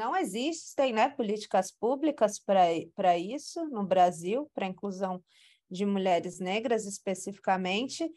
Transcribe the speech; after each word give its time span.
não 0.00 0.16
existem 0.16 0.94
né, 0.94 1.10
políticas 1.10 1.70
públicas 1.70 2.38
para 2.38 3.18
isso 3.18 3.66
no 3.66 3.84
Brasil, 3.84 4.50
para 4.54 4.64
a 4.64 4.68
inclusão 4.68 5.22
de 5.70 5.84
mulheres 5.84 6.40
negras 6.40 6.86
especificamente, 6.86 8.10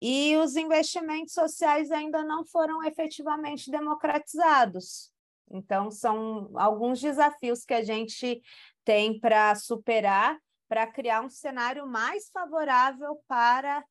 e 0.00 0.36
os 0.36 0.54
investimentos 0.54 1.34
sociais 1.34 1.90
ainda 1.90 2.22
não 2.22 2.46
foram 2.46 2.84
efetivamente 2.84 3.68
democratizados. 3.68 5.10
Então, 5.50 5.90
são 5.90 6.52
alguns 6.54 7.00
desafios 7.00 7.64
que 7.64 7.74
a 7.74 7.82
gente 7.82 8.40
tem 8.84 9.18
para 9.18 9.56
superar, 9.56 10.38
para 10.68 10.86
criar 10.86 11.22
um 11.22 11.28
cenário 11.28 11.84
mais 11.84 12.30
favorável 12.30 13.20
para 13.26 13.84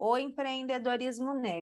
o 0.00 0.18
empreendedorismo 0.18 1.32
negro. 1.32 1.61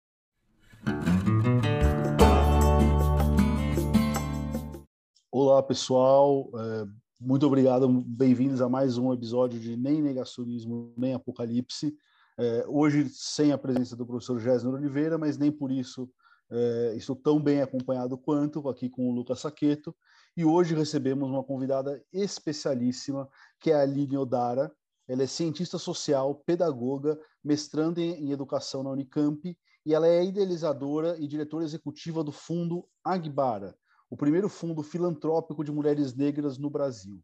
Olá, 5.33 5.63
pessoal. 5.63 6.51
É, 6.53 6.87
muito 7.17 7.47
obrigado. 7.47 7.87
Bem-vindos 8.05 8.61
a 8.61 8.67
mais 8.67 8.97
um 8.97 9.13
episódio 9.13 9.57
de 9.61 9.77
Nem 9.77 10.01
Negacionismo, 10.01 10.93
Nem 10.97 11.13
Apocalipse. 11.13 11.95
É, 12.37 12.65
hoje, 12.67 13.07
sem 13.09 13.53
a 13.53 13.57
presença 13.57 13.95
do 13.95 14.05
professor 14.05 14.41
Gésner 14.41 14.73
Oliveira, 14.73 15.17
mas 15.17 15.37
nem 15.37 15.49
por 15.49 15.71
isso 15.71 16.11
é, 16.51 16.95
estou 16.97 17.15
tão 17.15 17.41
bem 17.41 17.61
acompanhado 17.61 18.17
quanto, 18.17 18.67
aqui 18.67 18.89
com 18.89 19.09
o 19.09 19.13
Lucas 19.13 19.39
Saqueto. 19.39 19.95
E 20.35 20.43
hoje 20.43 20.75
recebemos 20.75 21.29
uma 21.29 21.45
convidada 21.45 22.03
especialíssima, 22.11 23.29
que 23.57 23.71
é 23.71 23.75
a 23.75 23.83
Aline 23.83 24.17
Odara. 24.17 24.69
Ela 25.07 25.23
é 25.23 25.27
cientista 25.27 25.77
social, 25.77 26.43
pedagoga, 26.45 27.17
mestranda 27.41 28.01
em 28.01 28.33
educação 28.33 28.83
na 28.83 28.89
Unicamp 28.89 29.57
e 29.85 29.93
ela 29.93 30.09
é 30.09 30.25
idealizadora 30.25 31.17
e 31.17 31.25
diretora 31.25 31.63
executiva 31.63 32.21
do 32.21 32.33
Fundo 32.33 32.85
Agbara, 33.01 33.77
o 34.11 34.17
primeiro 34.17 34.49
fundo 34.49 34.83
filantrópico 34.83 35.63
de 35.63 35.71
mulheres 35.71 36.13
negras 36.13 36.57
no 36.57 36.69
Brasil. 36.69 37.23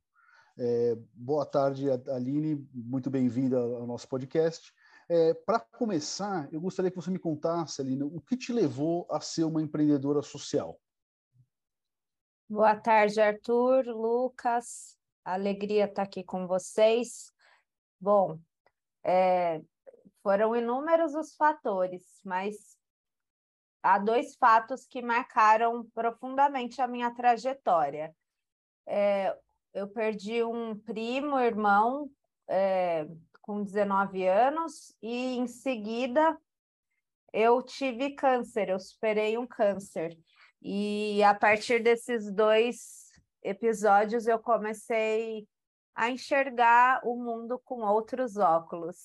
É, 0.57 0.97
boa 1.13 1.45
tarde, 1.45 1.85
Aline, 2.09 2.65
muito 2.73 3.09
bem-vinda 3.09 3.59
ao 3.59 3.85
nosso 3.85 4.07
podcast. 4.07 4.73
É, 5.09 5.33
Para 5.33 5.59
começar, 5.59 6.47
eu 6.49 6.61
gostaria 6.61 6.89
que 6.89 6.95
você 6.95 7.11
me 7.11 7.19
contasse, 7.19 7.81
Aline, 7.81 8.03
o 8.03 8.21
que 8.21 8.37
te 8.37 8.53
levou 8.53 9.05
a 9.11 9.19
ser 9.19 9.43
uma 9.43 9.61
empreendedora 9.61 10.21
social? 10.21 10.79
Boa 12.49 12.77
tarde, 12.77 13.19
Arthur, 13.19 13.83
Lucas. 13.87 14.97
Alegria 15.25 15.85
estar 15.85 16.03
aqui 16.03 16.23
com 16.23 16.47
vocês. 16.47 17.33
Bom, 17.99 18.39
é, 19.03 19.61
foram 20.23 20.55
inúmeros 20.55 21.13
os 21.15 21.35
fatores, 21.35 22.21
mas 22.23 22.76
há 23.81 23.97
dois 23.97 24.35
fatos 24.35 24.85
que 24.85 25.01
marcaram 25.01 25.85
profundamente 25.93 26.81
a 26.81 26.87
minha 26.87 27.11
trajetória. 27.11 28.15
É, 28.85 29.35
eu 29.73 29.87
perdi 29.87 30.43
um 30.43 30.77
primo, 30.77 31.39
irmão, 31.39 32.09
é, 32.47 33.07
com 33.41 33.63
19 33.63 34.27
anos, 34.27 34.95
e 35.01 35.37
em 35.37 35.47
seguida 35.47 36.37
eu 37.33 37.61
tive 37.61 38.11
câncer, 38.11 38.69
eu 38.69 38.79
superei 38.79 39.37
um 39.37 39.45
câncer. 39.45 40.17
E 40.61 41.21
a 41.23 41.35
partir 41.35 41.83
desses 41.83 42.31
dois 42.31 43.11
episódios 43.43 44.27
eu 44.27 44.39
comecei 44.39 45.47
a 45.95 46.09
enxergar 46.09 47.01
o 47.03 47.15
mundo 47.15 47.59
com 47.63 47.81
outros 47.81 48.37
óculos. 48.37 48.97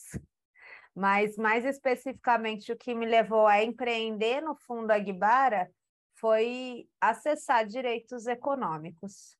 Mas, 0.94 1.36
mais 1.36 1.64
especificamente, 1.64 2.72
o 2.72 2.76
que 2.76 2.94
me 2.94 3.06
levou 3.06 3.47
a 3.47 3.62
empreender 3.62 4.41
no 4.42 4.54
Fundo 4.54 4.91
Aguibara 4.91 5.70
foi 6.14 6.86
acessar 7.00 7.66
direitos 7.66 8.26
econômicos. 8.26 9.36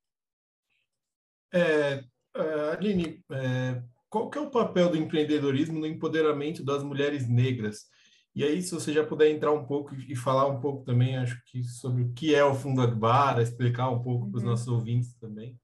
É, 1.53 2.03
é, 2.35 2.71
Aline, 2.73 3.23
é, 3.31 3.83
qual 4.09 4.31
que 4.31 4.39
é 4.39 4.41
o 4.41 4.51
papel 4.51 4.91
do 4.91 4.97
empreendedorismo 4.97 5.79
no 5.79 5.87
empoderamento 5.87 6.65
das 6.65 6.83
mulheres 6.83 7.29
negras? 7.29 7.85
E 8.35 8.43
aí, 8.43 8.63
se 8.63 8.73
você 8.73 8.93
já 8.93 9.05
puder 9.05 9.31
entrar 9.31 9.53
um 9.53 9.67
pouco 9.67 9.95
e 9.95 10.17
falar 10.17 10.47
um 10.47 10.59
pouco 10.59 10.85
também, 10.85 11.19
acho 11.19 11.39
que 11.45 11.63
sobre 11.63 12.03
o 12.03 12.13
que 12.15 12.35
é 12.35 12.43
o 12.43 12.55
Fundo 12.55 12.81
Agbara, 12.81 13.43
explicar 13.43 13.91
um 13.91 14.03
pouco 14.03 14.25
uhum. 14.25 14.31
para 14.31 14.39
os 14.39 14.43
nossos 14.43 14.69
ouvintes 14.69 15.15
também. 15.17 15.61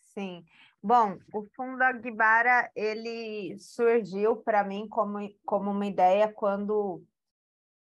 Sim. 0.00 0.44
Bom, 0.86 1.16
o 1.32 1.46
Fundo 1.56 1.80
Aguibara, 1.80 2.70
ele 2.76 3.58
surgiu 3.58 4.36
para 4.36 4.62
mim 4.62 4.86
como, 4.86 5.18
como 5.46 5.70
uma 5.70 5.86
ideia 5.86 6.30
quando 6.30 7.02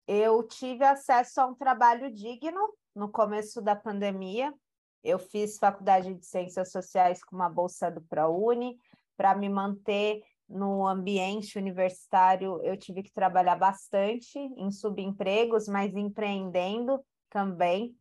eu 0.07 0.41
tive 0.47 0.83
acesso 0.83 1.39
a 1.39 1.45
um 1.45 1.53
trabalho 1.53 2.11
digno 2.11 2.59
no 2.95 3.07
começo 3.07 3.61
da 3.61 3.75
pandemia. 3.75 4.51
Eu 5.03 5.19
fiz 5.19 5.59
faculdade 5.59 6.11
de 6.15 6.25
Ciências 6.25 6.71
Sociais 6.71 7.23
com 7.23 7.35
uma 7.35 7.47
bolsa 7.47 7.91
do 7.91 8.01
ProUni. 8.01 8.79
Para 9.15 9.35
me 9.35 9.47
manter 9.47 10.23
no 10.49 10.87
ambiente 10.87 11.55
universitário, 11.55 12.59
eu 12.63 12.75
tive 12.75 13.03
que 13.03 13.13
trabalhar 13.13 13.57
bastante 13.57 14.39
em 14.39 14.71
subempregos, 14.71 15.67
mas 15.67 15.95
empreendendo 15.95 16.99
também. 17.29 17.95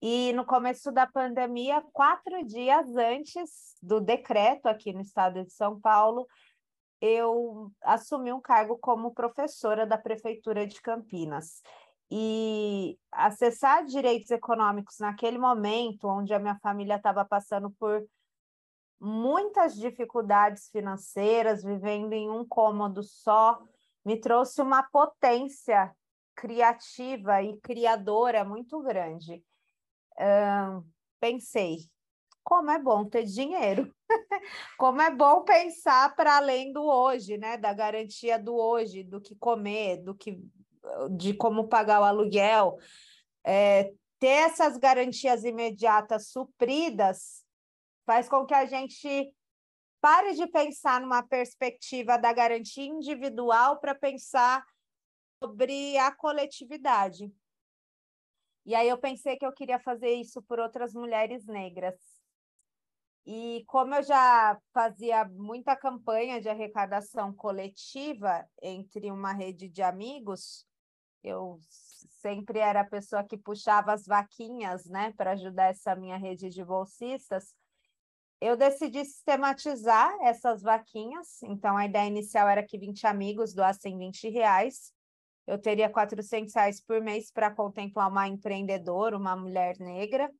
E 0.00 0.32
no 0.32 0.44
começo 0.44 0.92
da 0.92 1.06
pandemia, 1.08 1.82
quatro 1.92 2.44
dias 2.44 2.96
antes 2.96 3.76
do 3.82 4.00
decreto 4.00 4.66
aqui 4.66 4.92
no 4.92 5.00
estado 5.00 5.44
de 5.44 5.52
São 5.52 5.80
Paulo, 5.80 6.26
eu 7.00 7.72
assumi 7.82 8.32
um 8.32 8.40
cargo 8.40 8.78
como 8.78 9.12
professora 9.12 9.84
da 9.84 9.98
Prefeitura 9.98 10.66
de 10.66 10.80
Campinas. 10.80 11.62
E 12.10 12.96
acessar 13.10 13.84
direitos 13.84 14.30
econômicos 14.30 14.98
naquele 15.00 15.36
momento, 15.36 16.06
onde 16.06 16.32
a 16.32 16.38
minha 16.38 16.58
família 16.60 16.94
estava 16.94 17.24
passando 17.24 17.70
por 17.72 18.06
muitas 19.00 19.74
dificuldades 19.74 20.68
financeiras, 20.70 21.62
vivendo 21.62 22.12
em 22.12 22.30
um 22.30 22.46
cômodo 22.46 23.02
só, 23.02 23.60
me 24.04 24.16
trouxe 24.16 24.62
uma 24.62 24.82
potência 24.84 25.92
criativa 26.36 27.42
e 27.42 27.60
criadora 27.60 28.44
muito 28.44 28.80
grande 28.80 29.44
pensei, 31.20 31.78
como 32.42 32.70
é 32.70 32.78
bom 32.78 33.04
ter 33.04 33.24
dinheiro, 33.24 33.94
como 34.78 35.00
é 35.02 35.14
bom 35.14 35.44
pensar 35.44 36.14
para 36.16 36.36
além 36.36 36.72
do 36.72 36.82
hoje, 36.82 37.36
né? 37.36 37.56
Da 37.56 37.72
garantia 37.72 38.38
do 38.38 38.54
hoje, 38.54 39.04
do 39.04 39.20
que 39.20 39.34
comer, 39.36 39.98
do 39.98 40.14
que 40.14 40.40
de 41.10 41.34
como 41.34 41.68
pagar 41.68 42.00
o 42.00 42.04
aluguel, 42.04 42.78
é, 43.44 43.92
ter 44.18 44.28
essas 44.28 44.76
garantias 44.76 45.44
imediatas 45.44 46.28
supridas 46.28 47.44
faz 48.06 48.28
com 48.28 48.46
que 48.46 48.54
a 48.54 48.64
gente 48.64 49.32
pare 50.00 50.34
de 50.34 50.46
pensar 50.46 51.00
numa 51.00 51.22
perspectiva 51.22 52.16
da 52.16 52.32
garantia 52.32 52.86
individual 52.86 53.78
para 53.80 53.94
pensar 53.94 54.64
sobre 55.42 55.96
a 55.98 56.10
coletividade. 56.10 57.30
E 58.68 58.74
aí 58.74 58.86
eu 58.86 58.98
pensei 58.98 59.38
que 59.38 59.46
eu 59.46 59.52
queria 59.52 59.78
fazer 59.78 60.10
isso 60.10 60.42
por 60.42 60.58
outras 60.58 60.92
mulheres 60.92 61.46
negras. 61.46 61.94
E 63.24 63.64
como 63.66 63.94
eu 63.94 64.02
já 64.02 64.58
fazia 64.74 65.24
muita 65.24 65.74
campanha 65.74 66.38
de 66.38 66.50
arrecadação 66.50 67.32
coletiva 67.32 68.46
entre 68.60 69.10
uma 69.10 69.32
rede 69.32 69.70
de 69.70 69.80
amigos, 69.80 70.66
eu 71.24 71.58
sempre 72.20 72.58
era 72.58 72.82
a 72.82 72.86
pessoa 72.86 73.24
que 73.24 73.38
puxava 73.38 73.94
as 73.94 74.04
vaquinhas, 74.04 74.84
né, 74.84 75.14
para 75.16 75.30
ajudar 75.30 75.70
essa 75.70 75.96
minha 75.96 76.18
rede 76.18 76.50
de 76.50 76.62
bolsistas. 76.62 77.54
eu 78.38 78.54
decidi 78.54 79.02
sistematizar 79.02 80.14
essas 80.20 80.60
vaquinhas. 80.60 81.42
Então, 81.42 81.74
a 81.74 81.86
ideia 81.86 82.06
inicial 82.06 82.46
era 82.46 82.62
que 82.62 82.76
20 82.76 83.06
amigos 83.06 83.54
doassem 83.54 83.96
20 83.96 84.28
reais. 84.28 84.92
Eu 85.48 85.56
teria 85.56 85.88
400 85.88 86.54
reais 86.54 86.78
por 86.78 87.00
mês 87.00 87.30
para 87.32 87.50
contemplar 87.50 88.10
uma 88.10 88.28
empreendedora, 88.28 89.16
uma 89.16 89.34
mulher 89.34 89.78
negra. 89.78 90.30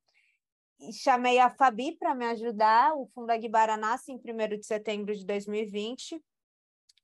E 0.79 0.93
chamei 0.93 1.39
a 1.39 1.49
Fabi 1.49 1.97
para 1.97 2.13
me 2.13 2.27
ajudar. 2.27 2.93
O 2.93 3.07
Fundo 3.07 3.31
Aguibara 3.31 3.75
nasce 3.75 4.11
em 4.11 4.17
1 4.17 4.59
de 4.59 4.63
setembro 4.63 5.15
de 5.15 5.25
2020. 5.25 6.23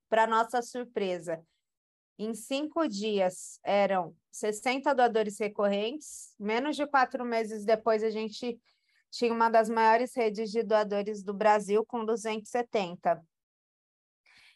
Para 0.07 0.27
nossa 0.27 0.61
surpresa, 0.61 1.43
em 2.19 2.35
cinco 2.35 2.87
dias 2.87 3.59
eram 3.63 4.15
60 4.31 4.93
doadores 4.93 5.39
recorrentes. 5.39 6.35
Menos 6.39 6.75
de 6.75 6.85
quatro 6.85 7.25
meses 7.25 7.65
depois, 7.65 8.03
a 8.03 8.11
gente 8.11 8.61
tinha 9.09 9.33
uma 9.33 9.49
das 9.49 9.67
maiores 9.67 10.15
redes 10.15 10.51
de 10.51 10.61
doadores 10.61 11.23
do 11.23 11.33
Brasil, 11.33 11.83
com 11.83 12.05
270. 12.05 13.19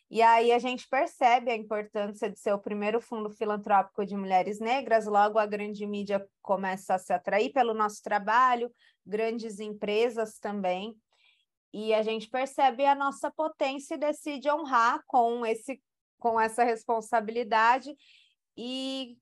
E 0.10 0.22
aí 0.22 0.52
a 0.52 0.58
gente 0.58 0.88
percebe 0.88 1.52
a 1.52 1.56
importância 1.56 2.30
de 2.30 2.40
ser 2.40 2.52
o 2.52 2.60
primeiro 2.60 3.00
fundo 3.00 3.30
filantrópico 3.30 4.06
de 4.06 4.16
mulheres 4.16 4.60
negras, 4.60 5.06
logo 5.06 5.38
a 5.38 5.46
grande 5.46 5.86
mídia 5.86 6.28
começa 6.42 6.96
a 6.96 7.00
se 7.00 7.14
atrair 7.14 7.52
pelo 7.54 7.76
nosso 7.76 8.02
trabalho, 8.02 8.74
grandes 9.06 9.60
empresas 9.60 10.40
também, 10.40 10.96
e 11.72 11.94
a 11.94 12.02
gente 12.02 12.28
percebe 12.28 12.86
a 12.86 12.96
nossa 12.96 13.30
potência 13.30 13.94
e 13.94 14.00
decide 14.00 14.50
honrar 14.50 15.04
com 15.06 15.46
esse 15.46 15.82
com 16.18 16.40
essa 16.42 16.66
responsabilidade. 16.66 17.96
E 18.58 19.18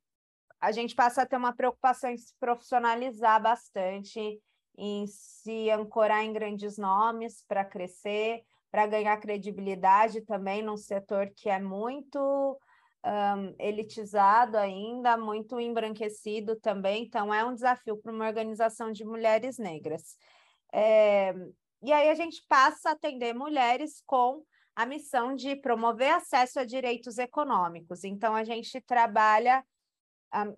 a 0.60 0.72
gente 0.72 0.96
passa 0.96 1.22
a 1.22 1.26
ter 1.28 1.36
uma 1.36 1.56
preocupação 1.56 2.10
em 2.10 2.18
se 2.18 2.34
profissionalizar 2.40 3.40
bastante 3.40 4.42
em 4.78 5.08
se 5.08 5.70
ancorar 5.72 6.24
em 6.24 6.32
grandes 6.32 6.78
nomes 6.78 7.44
para 7.48 7.66
crescer, 7.66 8.44
para 8.72 8.88
ganhar 8.88 9.18
credibilidade 9.18 10.22
também 10.22 10.62
num 10.62 10.78
setor 10.78 11.32
que 11.36 11.50
é 11.50 11.60
muito 11.60 12.60
um, 13.06 13.56
elitizado 13.60 14.58
ainda, 14.58 15.18
muito 15.18 15.60
embranquecido 15.60 16.56
também. 16.56 17.04
Então, 17.04 17.34
é 17.34 17.44
um 17.46 17.54
desafio 17.54 17.98
para 17.98 18.12
uma 18.12 18.28
organização 18.28 18.92
de 18.92 19.06
mulheres 19.06 19.58
negras. 19.58 20.18
É, 20.74 21.34
e 21.82 21.94
aí 21.94 22.10
a 22.10 22.16
gente 22.16 22.44
passa 22.48 22.90
a 22.90 22.92
atender 22.94 23.34
mulheres 23.34 24.02
com 24.06 24.44
a 24.76 24.86
missão 24.86 25.36
de 25.36 25.56
promover 25.56 26.12
acesso 26.12 26.60
a 26.60 26.66
direitos 26.66 27.18
econômicos. 27.18 28.04
Então, 28.04 28.36
a 28.36 28.44
gente 28.44 28.80
trabalha, 28.82 29.64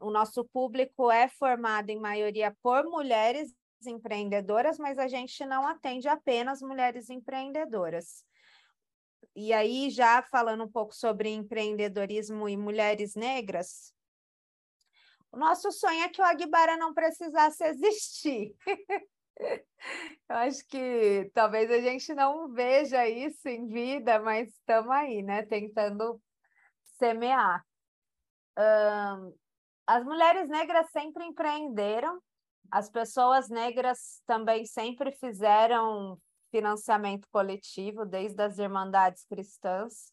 o 0.02 0.10
nosso 0.10 0.44
público 0.46 1.10
é 1.10 1.28
formado 1.30 1.90
em 1.90 2.00
maioria 2.00 2.56
por 2.62 2.84
mulheres 2.86 3.54
empreendedoras, 3.86 4.78
mas 4.78 4.98
a 4.98 5.08
gente 5.08 5.46
não 5.46 5.68
atende 5.68 6.08
apenas 6.08 6.62
mulheres 6.62 7.10
empreendedoras. 7.10 8.24
E 9.36 9.54
aí, 9.54 9.90
já 9.90 10.22
falando 10.24 10.64
um 10.64 10.72
pouco 10.72 10.94
sobre 10.94 11.30
empreendedorismo 11.30 12.50
e 12.50 12.58
mulheres 12.58 13.16
negras, 13.16 13.94
o 15.32 15.38
nosso 15.38 15.72
sonho 15.72 16.04
é 16.04 16.10
que 16.10 16.22
o 16.22 16.26
Aguibara 16.26 16.76
não 16.76 16.94
precisasse 16.94 17.64
existir. 17.64 18.56
Eu 20.30 20.36
acho 20.36 20.68
que 20.68 21.32
talvez 21.34 21.72
a 21.72 21.80
gente 21.80 22.14
não 22.14 22.50
veja 22.50 23.08
isso 23.08 23.48
em 23.48 23.68
vida, 23.68 24.20
mas 24.20 24.50
estamos 24.50 24.92
aí, 24.92 25.24
né? 25.24 25.44
Tentando 25.44 26.22
semear. 26.98 27.66
Um, 28.58 29.34
as 29.88 30.04
mulheres 30.04 30.50
negras 30.50 30.92
sempre 30.92 31.24
empreenderam, 31.24 32.22
as 32.72 32.90
pessoas 32.90 33.50
negras 33.50 34.22
também 34.26 34.66
sempre 34.66 35.12
fizeram 35.12 36.20
financiamento 36.52 37.28
coletivo, 37.32 38.06
desde 38.06 38.42
as 38.42 38.58
Irmandades 38.58 39.26
Cristãs, 39.26 40.12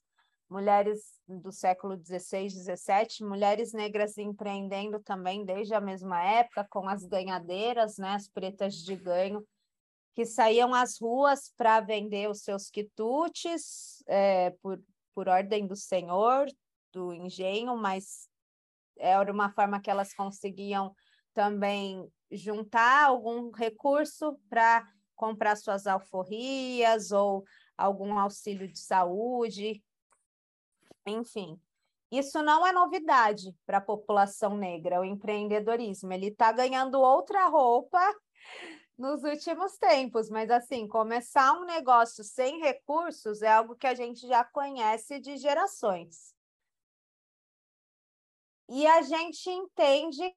mulheres 0.49 1.21
do 1.27 1.51
século 1.51 1.97
XVI, 1.97 2.49
XVII, 2.49 3.27
mulheres 3.27 3.73
negras 3.73 4.17
empreendendo 4.17 5.01
também 5.01 5.45
desde 5.45 5.75
a 5.75 5.81
mesma 5.81 6.23
época, 6.23 6.67
com 6.71 6.89
as 6.89 7.05
ganhadeiras, 7.05 7.97
né, 7.99 8.15
as 8.15 8.29
pretas 8.29 8.75
de 8.75 8.95
ganho, 8.95 9.47
que 10.15 10.25
saíam 10.25 10.73
às 10.73 10.99
ruas 10.99 11.53
para 11.57 11.81
vender 11.81 12.31
os 12.31 12.43
seus 12.43 12.71
quitutes 12.71 14.03
é, 14.07 14.51
por, 14.63 14.81
por 15.15 15.29
ordem 15.29 15.67
do 15.67 15.77
senhor, 15.77 16.47
do 16.93 17.13
engenho, 17.13 17.77
mas 17.77 18.29
era 18.99 19.31
uma 19.31 19.53
forma 19.53 19.81
que 19.81 19.91
elas 19.91 20.15
conseguiam 20.15 20.95
também 21.37 22.11
juntar 22.33 23.05
algum 23.05 23.51
recurso 23.51 24.41
para 24.49 24.91
comprar 25.15 25.55
suas 25.55 25.87
alforrias 25.87 27.13
ou 27.13 27.45
algum 27.77 28.19
auxílio 28.19 28.67
de 28.67 28.79
saúde, 28.79 29.85
enfim. 31.05 31.61
Isso 32.11 32.43
não 32.43 32.67
é 32.67 32.73
novidade 32.73 33.55
para 33.67 33.79
a 33.79 33.83
população 33.83 34.57
negra, 34.57 34.99
o 34.99 35.05
empreendedorismo. 35.05 36.11
Ele 36.11 36.29
está 36.29 36.53
ganhando 36.53 36.99
outra 36.99 37.47
roupa 37.49 38.01
nos 38.97 39.23
últimos 39.23 39.77
tempos, 39.77 40.31
mas 40.31 40.51
assim, 40.51 40.89
começar 40.89 41.53
um 41.53 41.67
negócio 41.67 42.25
sem 42.25 42.61
recursos 42.61 43.43
é 43.43 43.53
algo 43.53 43.77
que 43.77 43.87
a 43.87 43.95
gente 43.95 44.27
já 44.27 44.43
conhece 44.43 45.21
de 45.21 45.37
gerações. 45.37 46.35
E 48.71 48.87
a 48.87 49.03
gente 49.03 49.51
entende 49.51 50.35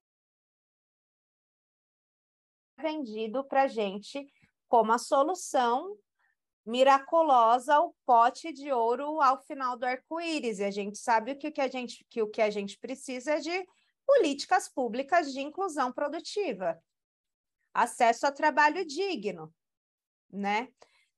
vendido 2.79 3.43
para 3.43 3.67
gente 3.67 4.27
como 4.67 4.91
a 4.91 4.97
solução 4.97 5.97
miraculosa 6.65 7.75
ao 7.75 7.95
pote 8.05 8.53
de 8.53 8.71
ouro 8.71 9.21
ao 9.21 9.41
final 9.41 9.77
do 9.77 9.85
arco-íris. 9.85 10.59
E 10.59 10.63
a 10.63 10.71
gente 10.71 10.97
sabe 10.97 11.35
que, 11.35 11.51
que, 11.51 11.61
a 11.61 11.67
gente, 11.67 12.05
que 12.09 12.21
o 12.21 12.29
que 12.29 12.41
a 12.41 12.49
gente 12.49 12.77
precisa 12.77 13.33
é 13.33 13.39
de 13.39 13.67
políticas 14.05 14.69
públicas 14.69 15.31
de 15.33 15.39
inclusão 15.39 15.91
produtiva, 15.91 16.81
acesso 17.73 18.25
a 18.25 18.31
trabalho 18.31 18.85
digno, 18.85 19.53
né? 20.31 20.69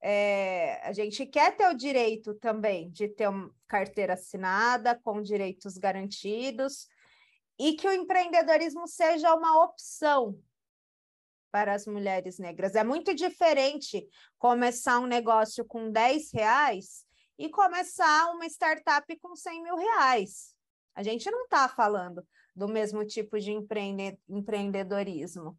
É, 0.03 0.81
a 0.83 0.91
gente 0.93 1.25
quer 1.27 1.55
ter 1.55 1.67
o 1.67 1.75
direito 1.75 2.33
também 2.35 2.89
de 2.89 3.07
ter 3.07 3.29
uma 3.29 3.53
carteira 3.67 4.13
assinada 4.13 4.99
com 5.03 5.21
direitos 5.21 5.77
garantidos 5.77 6.87
e 7.59 7.73
que 7.73 7.87
o 7.87 7.93
empreendedorismo 7.93 8.87
seja 8.87 9.33
uma 9.35 9.63
opção 9.63 10.41
para 11.51 11.73
as 11.73 11.85
mulheres 11.85 12.39
negras. 12.39 12.75
É 12.75 12.83
muito 12.83 13.13
diferente 13.13 14.07
começar 14.39 14.99
um 14.99 15.05
negócio 15.05 15.65
com 15.65 15.91
10 15.91 16.31
reais 16.31 17.05
e 17.37 17.49
começar 17.49 18.31
uma 18.33 18.45
startup 18.45 19.19
com 19.19 19.35
100 19.35 19.63
mil 19.63 19.75
reais. 19.75 20.55
A 20.95 21.03
gente 21.03 21.29
não 21.29 21.43
está 21.43 21.67
falando 21.67 22.25
do 22.55 22.67
mesmo 22.67 23.05
tipo 23.05 23.39
de 23.39 23.51
empreende 23.51 24.17
empreendedorismo. 24.29 25.57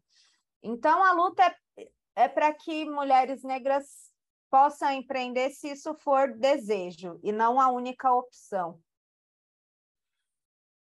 Então, 0.61 1.03
a 1.03 1.11
luta 1.11 1.43
é, 1.77 1.89
é 2.15 2.27
para 2.27 2.53
que 2.53 2.85
mulheres 2.85 3.43
negras 3.43 4.11
possam 4.49 4.91
empreender 4.91 5.49
se 5.49 5.71
isso 5.71 5.93
for 5.95 6.31
desejo 6.37 7.19
e 7.23 7.31
não 7.31 7.59
a 7.59 7.71
única 7.71 8.13
opção. 8.13 8.79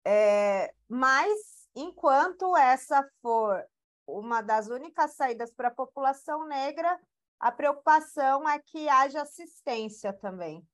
É, 0.05 0.73
mas, 0.89 1.69
enquanto 1.75 2.57
essa 2.57 3.09
for 3.21 3.65
uma 4.07 4.41
das 4.41 4.69
únicas 4.69 5.15
saídas 5.15 5.53
para 5.53 5.69
a 5.69 5.75
população 5.75 6.47
negra, 6.47 6.99
a 7.39 7.51
preocupação 7.51 8.49
é 8.49 8.59
que 8.59 8.89
haja 8.89 9.23
assistência 9.23 10.13
também, 10.13 10.67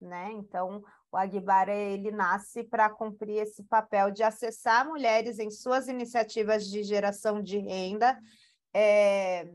né? 0.00 0.32
Então, 0.32 0.82
o 1.10 1.16
Aguibara 1.16 1.74
ele 1.74 2.10
nasce 2.10 2.64
para 2.64 2.88
cumprir 2.90 3.42
esse 3.42 3.62
papel 3.64 4.10
de 4.10 4.22
acessar 4.22 4.86
mulheres 4.86 5.38
em 5.38 5.50
suas 5.50 5.88
iniciativas 5.88 6.66
de 6.66 6.82
geração 6.82 7.42
de 7.42 7.58
renda, 7.58 8.18
é, 8.72 9.50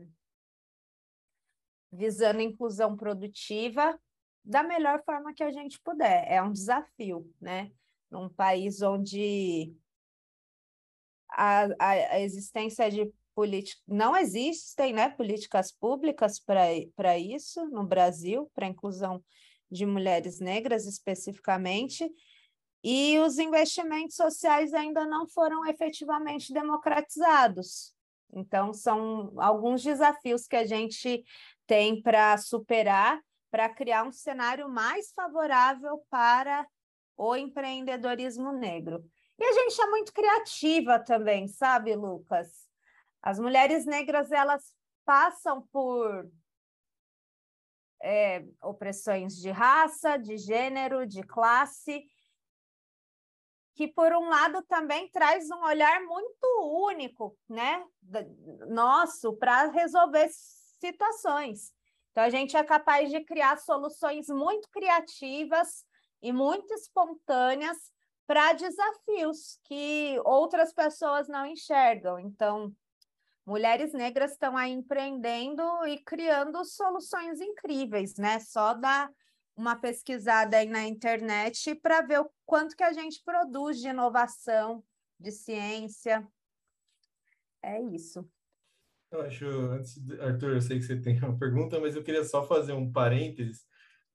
visando 1.92 2.40
inclusão 2.40 2.96
produtiva 2.96 3.98
da 4.44 4.62
melhor 4.62 5.02
forma 5.04 5.32
que 5.32 5.42
a 5.42 5.50
gente 5.50 5.80
puder. 5.80 6.24
É 6.28 6.42
um 6.42 6.52
desafio, 6.52 7.32
né? 7.40 7.72
Num 8.10 8.28
país 8.28 8.82
onde 8.82 9.74
a, 11.36 11.64
a, 11.78 11.90
a 11.90 12.20
existência 12.20 12.90
de 12.90 13.12
política 13.34 13.80
não 13.86 14.16
existem 14.16 14.92
né, 14.92 15.08
políticas 15.08 15.72
públicas 15.72 16.38
para 16.38 17.18
isso 17.18 17.64
no 17.66 17.84
Brasil, 17.84 18.50
para 18.54 18.66
a 18.66 18.70
inclusão 18.70 19.22
de 19.70 19.84
mulheres 19.84 20.38
negras 20.38 20.86
especificamente, 20.86 22.08
e 22.82 23.18
os 23.18 23.38
investimentos 23.38 24.14
sociais 24.14 24.74
ainda 24.74 25.06
não 25.06 25.26
foram 25.26 25.66
efetivamente 25.66 26.52
democratizados. 26.52 27.94
Então, 28.32 28.72
são 28.72 29.32
alguns 29.38 29.82
desafios 29.82 30.46
que 30.46 30.56
a 30.56 30.66
gente 30.66 31.24
tem 31.66 32.02
para 32.02 32.36
superar, 32.36 33.20
para 33.50 33.68
criar 33.68 34.04
um 34.04 34.12
cenário 34.12 34.68
mais 34.68 35.12
favorável 35.12 36.04
para 36.10 36.66
o 37.16 37.34
empreendedorismo 37.36 38.52
negro. 38.52 39.04
E 39.38 39.44
a 39.44 39.52
gente 39.52 39.80
é 39.80 39.86
muito 39.86 40.12
criativa 40.12 40.98
também, 40.98 41.48
sabe, 41.48 41.94
Lucas? 41.96 42.68
As 43.20 43.38
mulheres 43.38 43.84
negras, 43.84 44.30
elas 44.30 44.74
passam 45.04 45.62
por 45.72 46.30
é, 48.02 48.44
opressões 48.62 49.36
de 49.36 49.50
raça, 49.50 50.16
de 50.16 50.36
gênero, 50.36 51.06
de 51.06 51.22
classe, 51.22 52.04
que 53.74 53.88
por 53.88 54.12
um 54.12 54.28
lado 54.28 54.62
também 54.62 55.10
traz 55.10 55.50
um 55.50 55.64
olhar 55.64 56.00
muito 56.02 56.46
único, 56.86 57.36
né, 57.48 57.84
nosso 58.68 59.34
para 59.36 59.66
resolver 59.66 60.28
situações. 60.30 61.72
Então 62.12 62.22
a 62.22 62.30
gente 62.30 62.56
é 62.56 62.62
capaz 62.62 63.10
de 63.10 63.24
criar 63.24 63.56
soluções 63.58 64.28
muito 64.28 64.68
criativas 64.70 65.84
e 66.22 66.32
muito 66.32 66.72
espontâneas 66.74 67.93
para 68.26 68.52
desafios 68.52 69.58
que 69.64 70.18
outras 70.24 70.72
pessoas 70.72 71.28
não 71.28 71.46
enxergam. 71.46 72.18
Então, 72.18 72.74
mulheres 73.46 73.92
negras 73.92 74.32
estão 74.32 74.56
aí 74.56 74.72
empreendendo 74.72 75.62
e 75.86 75.98
criando 76.02 76.64
soluções 76.64 77.40
incríveis, 77.40 78.16
né? 78.16 78.38
Só 78.40 78.74
dar 78.74 79.10
uma 79.56 79.76
pesquisada 79.76 80.56
aí 80.56 80.68
na 80.68 80.84
internet 80.84 81.74
para 81.76 82.00
ver 82.00 82.20
o 82.20 82.30
quanto 82.44 82.76
que 82.76 82.82
a 82.82 82.92
gente 82.92 83.22
produz 83.24 83.78
de 83.78 83.88
inovação, 83.88 84.82
de 85.18 85.30
ciência. 85.30 86.26
É 87.62 87.80
isso. 87.80 88.28
Eu 89.10 89.22
acho, 89.22 89.46
antes, 89.46 89.96
Arthur, 90.20 90.54
eu 90.54 90.60
sei 90.60 90.78
que 90.78 90.84
você 90.84 91.00
tem 91.00 91.16
uma 91.18 91.38
pergunta, 91.38 91.78
mas 91.78 91.94
eu 91.94 92.02
queria 92.02 92.24
só 92.24 92.44
fazer 92.46 92.72
um 92.72 92.90
parênteses, 92.90 93.64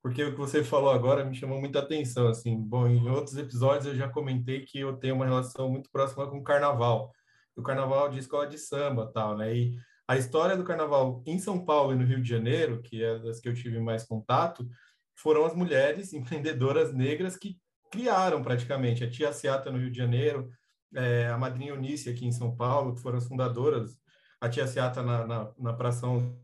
porque 0.02 0.24
o 0.24 0.32
que 0.32 0.38
você 0.38 0.64
falou 0.64 0.92
agora 0.92 1.26
me 1.26 1.36
chamou 1.36 1.60
muita 1.60 1.80
atenção, 1.80 2.28
assim, 2.28 2.56
bom, 2.58 2.88
em 2.88 3.10
outros 3.10 3.38
episódios 3.38 3.88
eu 3.88 3.96
já 3.96 4.08
comentei 4.08 4.66
que 4.66 4.80
eu 4.80 4.96
tenho 4.98 5.16
uma 5.16 5.26
relação 5.26 5.70
muito 5.70 5.90
próxima 5.92 6.30
com 6.30 6.38
o 6.38 6.44
carnaval, 6.44 7.12
o 7.56 7.62
carnaval 7.62 8.10
de 8.10 8.20
escola 8.20 8.48
de 8.48 8.58
samba, 8.58 9.12
tal, 9.14 9.38
né, 9.38 9.56
e 9.56 9.76
a 10.10 10.18
história 10.18 10.58
do 10.58 10.64
carnaval 10.64 11.22
em 11.26 11.38
São 11.38 11.64
Paulo 11.64 11.94
e 11.94 11.96
no 11.96 12.04
Rio 12.04 12.20
de 12.20 12.28
Janeiro, 12.28 12.82
que 12.82 13.04
é 13.04 13.20
das 13.20 13.40
que 13.40 13.48
eu 13.48 13.54
tive 13.54 13.80
mais 13.80 14.04
contato, 14.04 14.68
foram 15.16 15.46
as 15.46 15.54
mulheres 15.54 16.14
empreendedoras 16.14 16.92
negras 16.92 17.38
que 17.38 17.60
criaram 17.92 18.42
praticamente. 18.42 19.04
A 19.04 19.10
Tia 19.10 19.32
Seata 19.32 19.72
no 19.72 19.78
Rio 19.78 19.92
de 19.92 19.98
Janeiro, 19.98 20.50
é, 20.96 21.28
a 21.28 21.38
Madrinha 21.38 21.74
Eunice 21.74 22.10
aqui 22.10 22.26
em 22.26 22.32
São 22.32 22.56
Paulo, 22.56 22.96
que 22.96 23.02
foram 23.02 23.20
as 23.20 23.28
fundadoras. 23.28 24.00
A 24.42 24.50
Tia 24.50 24.66
Seata 24.66 25.04
na, 25.04 25.28
na, 25.28 25.54
na 25.60 25.74
pração 25.74 26.36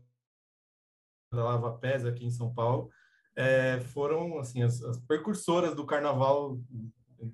da 1.32 1.42
Lava 1.42 1.76
Pés 1.78 2.04
aqui 2.04 2.24
em 2.24 2.30
São 2.30 2.54
Paulo, 2.54 2.88
é, 3.36 3.80
foram 3.80 4.38
assim 4.38 4.62
as, 4.62 4.82
as, 4.82 4.98
percursoras 4.98 5.74
do 5.74 5.84
carnaval 5.84 6.58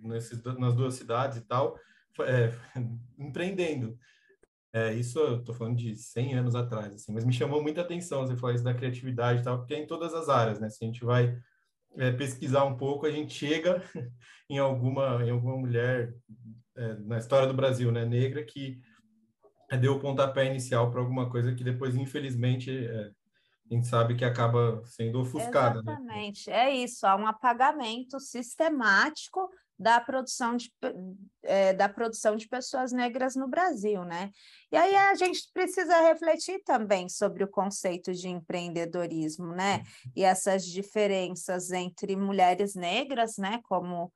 nesses, 0.00 0.42
nas 0.42 0.74
duas 0.74 0.94
cidades 0.94 1.38
e 1.38 1.42
tal, 1.42 1.78
é, 2.20 2.52
empreendendo. 3.16 3.96
É, 4.74 4.92
isso 4.94 5.18
eu 5.18 5.38
estou 5.38 5.54
falando 5.54 5.76
de 5.76 5.94
100 5.94 6.34
anos 6.34 6.54
atrás, 6.54 6.94
assim, 6.94 7.12
mas 7.12 7.24
me 7.24 7.32
chamou 7.32 7.62
muita 7.62 7.82
atenção 7.82 8.26
você 8.26 8.34
falar 8.34 8.54
isso 8.54 8.64
da 8.64 8.74
criatividade 8.74 9.40
e 9.40 9.44
tal, 9.44 9.58
porque 9.58 9.74
é 9.74 9.78
em 9.78 9.86
todas 9.86 10.14
as 10.14 10.28
áreas, 10.28 10.58
né? 10.58 10.70
Se 10.70 10.82
a 10.82 10.86
gente 10.86 11.04
vai 11.04 11.38
é, 11.96 12.10
pesquisar 12.10 12.64
um 12.64 12.76
pouco, 12.76 13.06
a 13.06 13.10
gente 13.10 13.34
chega 13.34 13.82
em 14.48 14.58
alguma, 14.58 15.22
em 15.24 15.30
alguma 15.30 15.58
mulher 15.58 16.14
é, 16.74 16.94
na 16.94 17.18
história 17.18 17.46
do 17.46 17.54
Brasil, 17.54 17.92
né, 17.92 18.04
negra, 18.06 18.42
que 18.42 18.80
deu 19.78 19.94
o 19.94 20.00
pontapé 20.00 20.46
inicial 20.46 20.90
para 20.90 21.00
alguma 21.00 21.30
coisa 21.30 21.54
que 21.54 21.64
depois, 21.64 21.94
infelizmente, 21.94 22.70
é, 22.70 23.10
a 23.72 23.76
gente 23.76 23.86
sabe 23.86 24.14
que 24.14 24.24
acaba 24.24 24.82
sendo 24.84 25.20
ofuscada. 25.20 25.82
Né? 25.82 25.92
Exatamente, 25.92 26.50
né? 26.50 26.56
é 26.56 26.74
isso, 26.76 27.06
há 27.06 27.16
um 27.16 27.26
apagamento 27.26 28.20
sistemático 28.20 29.48
da 29.78 30.00
produção 30.00 30.56
de, 30.56 30.72
é, 31.42 31.72
da 31.72 31.88
produção 31.88 32.36
de 32.36 32.46
pessoas 32.46 32.92
negras 32.92 33.34
no 33.34 33.48
Brasil, 33.48 34.04
né? 34.04 34.30
E 34.70 34.76
aí 34.76 34.94
a 34.94 35.14
gente 35.14 35.50
precisa 35.52 36.00
refletir 36.02 36.62
também 36.64 37.08
sobre 37.08 37.42
o 37.42 37.48
conceito 37.48 38.12
de 38.12 38.28
empreendedorismo, 38.28 39.48
né? 39.48 39.82
E 40.14 40.22
essas 40.22 40.64
diferenças 40.64 41.72
entre 41.72 42.14
mulheres 42.14 42.74
negras, 42.74 43.38
né, 43.38 43.60
como 43.64 44.12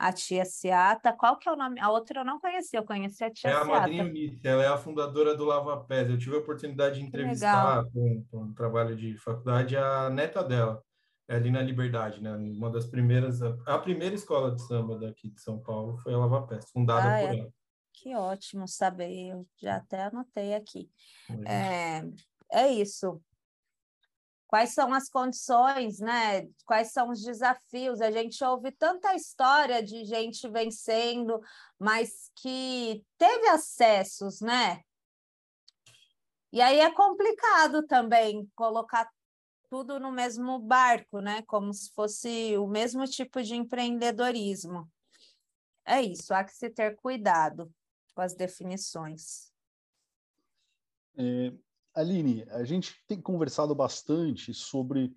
a 0.00 0.10
tia 0.12 0.46
Seata. 0.46 1.12
Qual 1.12 1.36
que 1.36 1.46
é 1.46 1.52
o 1.52 1.56
nome? 1.56 1.78
A 1.78 1.90
outra 1.90 2.20
eu 2.20 2.24
não 2.24 2.40
conhecia, 2.40 2.78
eu 2.78 2.84
conheci 2.84 3.22
a 3.22 3.30
tia 3.30 3.50
É 3.50 3.52
a 3.52 3.56
Seata. 3.56 3.70
madrinha 3.70 4.02
Eunice, 4.04 4.40
ela 4.42 4.64
é 4.64 4.66
a 4.66 4.78
fundadora 4.78 5.36
do 5.36 5.44
Lava 5.44 5.76
Pés. 5.84 6.08
Eu 6.08 6.18
tive 6.18 6.36
a 6.36 6.38
oportunidade 6.38 6.98
de 6.98 7.04
entrevistar 7.04 7.84
com, 7.92 8.24
com 8.30 8.38
um 8.38 8.54
trabalho 8.54 8.96
de 8.96 9.14
faculdade 9.18 9.76
a 9.76 10.08
neta 10.08 10.42
dela, 10.42 10.82
é 11.28 11.36
ali 11.36 11.50
na 11.50 11.60
Liberdade, 11.60 12.22
né? 12.22 12.34
Uma 12.34 12.70
das 12.70 12.86
primeiras, 12.86 13.42
a 13.42 13.78
primeira 13.78 14.14
escola 14.14 14.54
de 14.54 14.62
samba 14.66 14.98
daqui 14.98 15.28
de 15.28 15.40
São 15.40 15.58
Paulo 15.58 15.98
foi 15.98 16.14
a 16.14 16.18
Lava 16.18 16.46
Pés, 16.46 16.70
fundada 16.70 17.02
ah, 17.02 17.20
por 17.20 17.34
é. 17.34 17.38
ela. 17.38 17.52
Que 17.92 18.16
ótimo 18.16 18.66
saber, 18.66 19.32
eu 19.32 19.46
já 19.58 19.76
até 19.76 20.04
anotei 20.04 20.54
aqui. 20.54 20.90
É, 21.46 22.02
é 22.50 22.68
isso 22.68 23.20
quais 24.50 24.74
são 24.74 24.92
as 24.92 25.08
condições, 25.08 26.00
né? 26.00 26.48
Quais 26.66 26.90
são 26.92 27.10
os 27.10 27.22
desafios? 27.22 28.00
A 28.00 28.10
gente 28.10 28.42
ouve 28.42 28.72
tanta 28.72 29.14
história 29.14 29.80
de 29.80 30.04
gente 30.04 30.48
vencendo, 30.48 31.40
mas 31.78 32.32
que 32.34 33.06
teve 33.16 33.46
acessos, 33.46 34.40
né? 34.40 34.82
E 36.52 36.60
aí 36.60 36.80
é 36.80 36.92
complicado 36.92 37.86
também 37.86 38.50
colocar 38.56 39.08
tudo 39.70 40.00
no 40.00 40.10
mesmo 40.10 40.58
barco, 40.58 41.20
né? 41.20 41.42
Como 41.42 41.72
se 41.72 41.92
fosse 41.92 42.58
o 42.58 42.66
mesmo 42.66 43.04
tipo 43.06 43.40
de 43.40 43.54
empreendedorismo. 43.54 44.90
É 45.84 46.02
isso, 46.02 46.34
há 46.34 46.42
que 46.42 46.52
se 46.52 46.68
ter 46.68 46.96
cuidado 46.96 47.72
com 48.16 48.20
as 48.20 48.34
definições. 48.34 49.52
É, 51.16 51.52
Aline, 51.94 52.44
a 52.50 52.64
gente 52.64 52.94
tem 53.06 53.20
conversado 53.20 53.74
bastante 53.74 54.54
sobre 54.54 55.12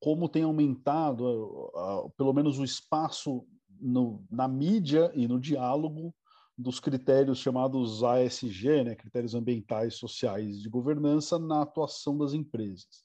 como 0.00 0.28
tem 0.28 0.42
aumentado, 0.42 1.70
uh, 1.74 2.10
pelo 2.16 2.32
menos, 2.32 2.58
o 2.58 2.64
espaço 2.64 3.46
no, 3.80 4.24
na 4.30 4.46
mídia 4.46 5.10
e 5.14 5.26
no 5.26 5.40
diálogo 5.40 6.14
dos 6.56 6.78
critérios 6.78 7.38
chamados 7.38 8.04
ASG, 8.04 8.84
né, 8.84 8.94
critérios 8.94 9.34
ambientais, 9.34 9.94
sociais 9.94 10.60
de 10.60 10.68
governança, 10.68 11.38
na 11.38 11.62
atuação 11.62 12.16
das 12.16 12.32
empresas. 12.32 13.04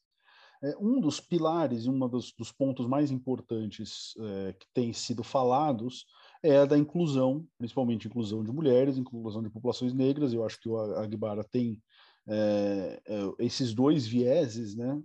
É, 0.61 0.75
um 0.77 0.99
dos 0.99 1.21
pilares 1.21 1.85
e 1.85 1.89
um 1.89 1.97
dos, 2.07 2.33
dos, 2.33 2.51
pontos 2.51 2.85
mais 2.85 3.11
importantes 3.11 4.13
é, 4.19 4.53
que 4.53 4.67
tem 4.73 4.91
sido 4.91 5.23
falados 5.23 6.05
é 6.43 6.57
a 6.57 6.65
da 6.65 6.77
inclusão, 6.77 7.47
principalmente 7.57 8.07
inclusão 8.07 8.43
de 8.43 8.51
mulheres, 8.51 8.97
inclusão 8.97 9.41
de 9.41 9.49
populações 9.49 9.93
negras. 9.93 10.33
Eu 10.33 10.45
acho 10.45 10.59
que 10.59 10.67
o 10.67 10.77
Agbara 10.77 11.45
tem 11.45 11.81
é, 12.29 13.01
esses 13.39 13.73
dois 13.73 14.05
vieses, 14.05 14.75
né? 14.75 15.01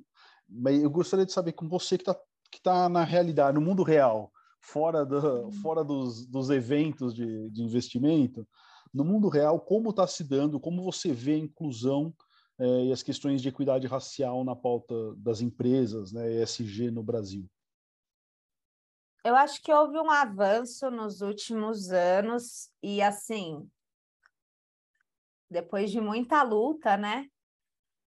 Mas 0.49 0.83
eu 0.83 0.91
gostaria 0.91 1.27
de 1.27 1.33
saber 1.33 1.53
com 1.53 1.69
você 1.69 1.97
que 1.97 2.03
está 2.03 2.19
que 2.51 2.63
tá 2.63 2.89
na 2.89 3.03
realidade, 3.03 3.57
no 3.57 3.61
mundo 3.61 3.83
real, 3.83 4.33
fora, 4.61 5.05
do, 5.05 5.17
uhum. 5.17 5.53
fora 5.53 5.83
dos, 5.83 6.25
dos 6.25 6.51
eventos 6.51 7.13
de, 7.13 7.51
de 7.51 7.63
investimento, 7.63 8.47
no 8.93 9.05
mundo 9.05 9.29
real, 9.29 9.59
como 9.59 9.91
está 9.91 10.07
se 10.07 10.23
dando, 10.23 10.61
como 10.61 10.85
você 10.85 11.13
vê 11.13 11.35
a 11.35 11.39
inclusão 11.39 12.15
é, 12.57 12.85
e 12.85 12.93
as 12.93 13.03
questões 13.03 13.43
de 13.43 13.49
equidade 13.49 13.89
racial 13.89 14.45
na 14.45 14.55
pauta 14.55 14.95
das 15.17 15.41
empresas, 15.41 16.13
né, 16.13 16.43
ESG 16.43 16.93
no 16.93 17.03
Brasil? 17.03 17.45
Eu 19.25 19.35
acho 19.35 19.61
que 19.61 19.73
houve 19.73 19.99
um 19.99 20.11
avanço 20.11 20.91
nos 20.91 21.23
últimos 21.23 21.91
anos 21.91 22.69
e, 22.83 23.03
assim, 23.03 23.69
depois 25.51 25.91
de 25.91 26.01
muita 26.01 26.43
luta, 26.43 26.97
né? 26.97 27.27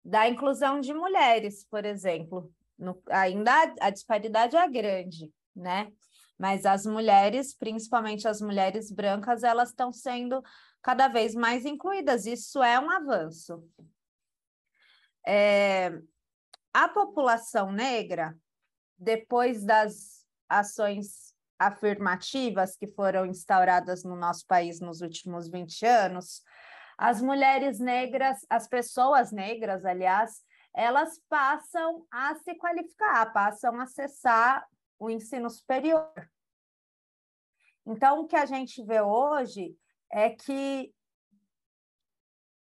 Da 0.03 0.27
inclusão 0.29 0.79
de 0.79 0.94
mulheres, 0.94 1.65
por 1.65 1.86
exemplo. 1.86 2.51
No, 2.77 3.01
ainda 3.10 3.74
a 3.79 3.89
disparidade 3.89 4.55
é 4.55 4.67
grande, 4.67 5.32
né? 5.55 5.91
Mas 6.38 6.65
as 6.65 6.86
mulheres, 6.86 7.53
principalmente 7.53 8.27
as 8.27 8.41
mulheres 8.41 8.91
brancas, 8.91 9.44
elas 9.44 9.70
estão 9.70 9.91
sendo 9.91 10.44
cada 10.82 11.08
vez 11.08 11.34
mais 11.34 11.65
incluídas. 11.65 12.25
Isso 12.25 12.62
é 12.62 12.79
um 12.79 12.89
avanço. 12.89 13.63
É, 15.25 15.91
a 16.74 16.89
população 16.89 17.72
negra, 17.72 18.38
depois 18.98 19.63
das 19.63 20.25
ações 20.48 21.34
afirmativas 21.58 22.75
que 22.75 22.88
foram 22.88 23.25
instauradas 23.25 24.03
no 24.03 24.15
nosso 24.15 24.46
país 24.46 24.79
nos 24.79 25.01
últimos 25.01 25.50
20 25.50 25.86
anos, 25.86 26.44
as 26.98 27.22
mulheres 27.22 27.80
negras, 27.80 28.46
as 28.50 28.68
pessoas 28.68 29.32
negras, 29.32 29.86
aliás, 29.86 30.44
elas 30.74 31.20
passam 31.30 32.06
a 32.12 32.36
se 32.36 32.56
qualificar, 32.56 33.32
passam 33.32 33.80
a 33.80 33.84
acessar 33.84 34.66
o 35.00 35.10
ensino 35.10 35.50
superior. 35.50 36.14
Então, 37.86 38.22
o 38.22 38.28
que 38.28 38.36
a 38.36 38.46
gente 38.46 38.84
vê 38.84 39.02
hoje 39.02 39.78
é 40.12 40.30
que 40.30 40.94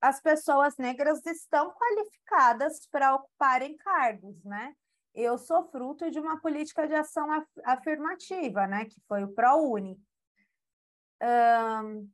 as 0.00 0.21
pessoas 0.21 0.76
negras 0.76 1.25
estão 1.26 1.71
qualificadas 1.71 2.87
para 2.87 3.14
ocuparem 3.14 3.76
cargos, 3.76 4.43
né? 4.45 4.75
Eu 5.14 5.37
sou 5.37 5.71
fruto 5.71 6.11
de 6.11 6.19
uma 6.19 6.41
política 6.41 6.88
de 6.88 6.95
ação 6.95 7.29
afirmativa, 7.64 8.67
né? 8.67 8.87
Que 8.87 9.00
foi 9.07 9.23
o 9.23 9.33
ProUni. 9.33 10.00
Um, 11.23 12.11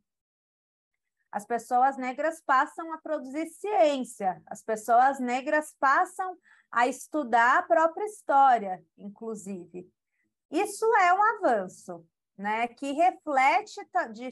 as 1.39 1.47
pessoas 1.47 1.97
negras 1.97 2.43
passam 2.45 2.93
a 2.93 2.99
produzir 2.99 3.47
ciência, 3.47 4.43
as 4.47 4.61
pessoas 4.61 5.21
negras 5.21 5.73
passam 5.79 6.37
a 6.69 6.89
estudar 6.89 7.59
a 7.59 7.63
própria 7.63 8.05
história, 8.07 8.85
inclusive. 8.97 9.89
Isso 10.51 10.85
é 10.97 11.15
um 11.15 11.23
avanço, 11.23 12.05
né, 12.37 12.67
que 12.67 12.91
reflete, 12.91 13.81
de, 14.13 14.31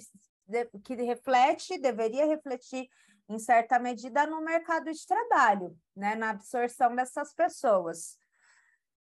de, 0.48 0.64
que 0.80 0.94
reflete, 0.96 1.78
deveria 1.78 2.26
refletir 2.26 2.90
em 3.28 3.38
certa 3.38 3.78
medida 3.78 4.26
no 4.26 4.40
mercado 4.40 4.90
de 4.90 5.06
trabalho, 5.06 5.78
né, 5.94 6.16
na 6.16 6.30
absorção 6.30 6.96
dessas 6.96 7.32
pessoas. 7.32 8.18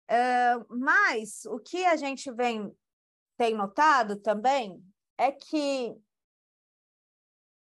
Uh, 0.10 0.66
mas 0.76 1.46
o 1.46 1.60
que 1.60 1.86
a 1.86 1.96
gente 1.96 2.32
vem 2.32 2.76
tem 3.38 3.54
notado 3.54 4.16
também 4.16 4.84
é 5.20 5.32
que 5.32 5.96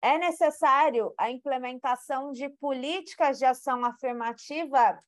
é 0.03 0.19
necessário 0.19 1.13
a 1.19 1.31
implementação 1.31 2.33
de 2.33 2.49
políticas 2.49 3.39
de 3.39 3.45
ação 3.45 3.85
afirmativa 3.85 5.03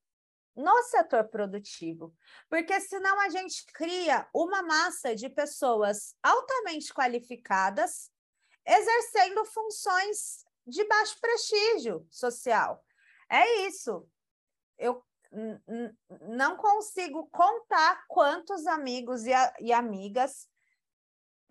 no 0.54 0.82
setor 0.82 1.24
produtivo, 1.28 2.14
porque 2.48 2.78
senão 2.80 3.18
a 3.20 3.30
gente 3.30 3.64
cria 3.72 4.28
uma 4.34 4.62
massa 4.62 5.14
de 5.14 5.28
pessoas 5.30 6.14
altamente 6.22 6.92
qualificadas 6.92 8.10
exercendo 8.66 9.44
funções 9.46 10.44
de 10.66 10.84
baixo 10.86 11.18
prestígio 11.20 12.06
social. 12.10 12.84
É 13.30 13.66
isso. 13.66 14.06
Eu 14.78 15.02
não 16.20 16.56
consigo 16.56 17.26
contar 17.30 18.04
quantos 18.06 18.66
amigos 18.66 19.24
e, 19.24 19.32
e 19.60 19.72
amigas, 19.72 20.46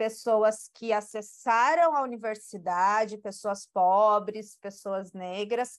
pessoas 0.01 0.67
que 0.73 0.91
acessaram 0.91 1.95
a 1.95 2.01
universidade, 2.01 3.19
pessoas 3.19 3.67
pobres, 3.67 4.55
pessoas 4.55 5.13
negras, 5.13 5.77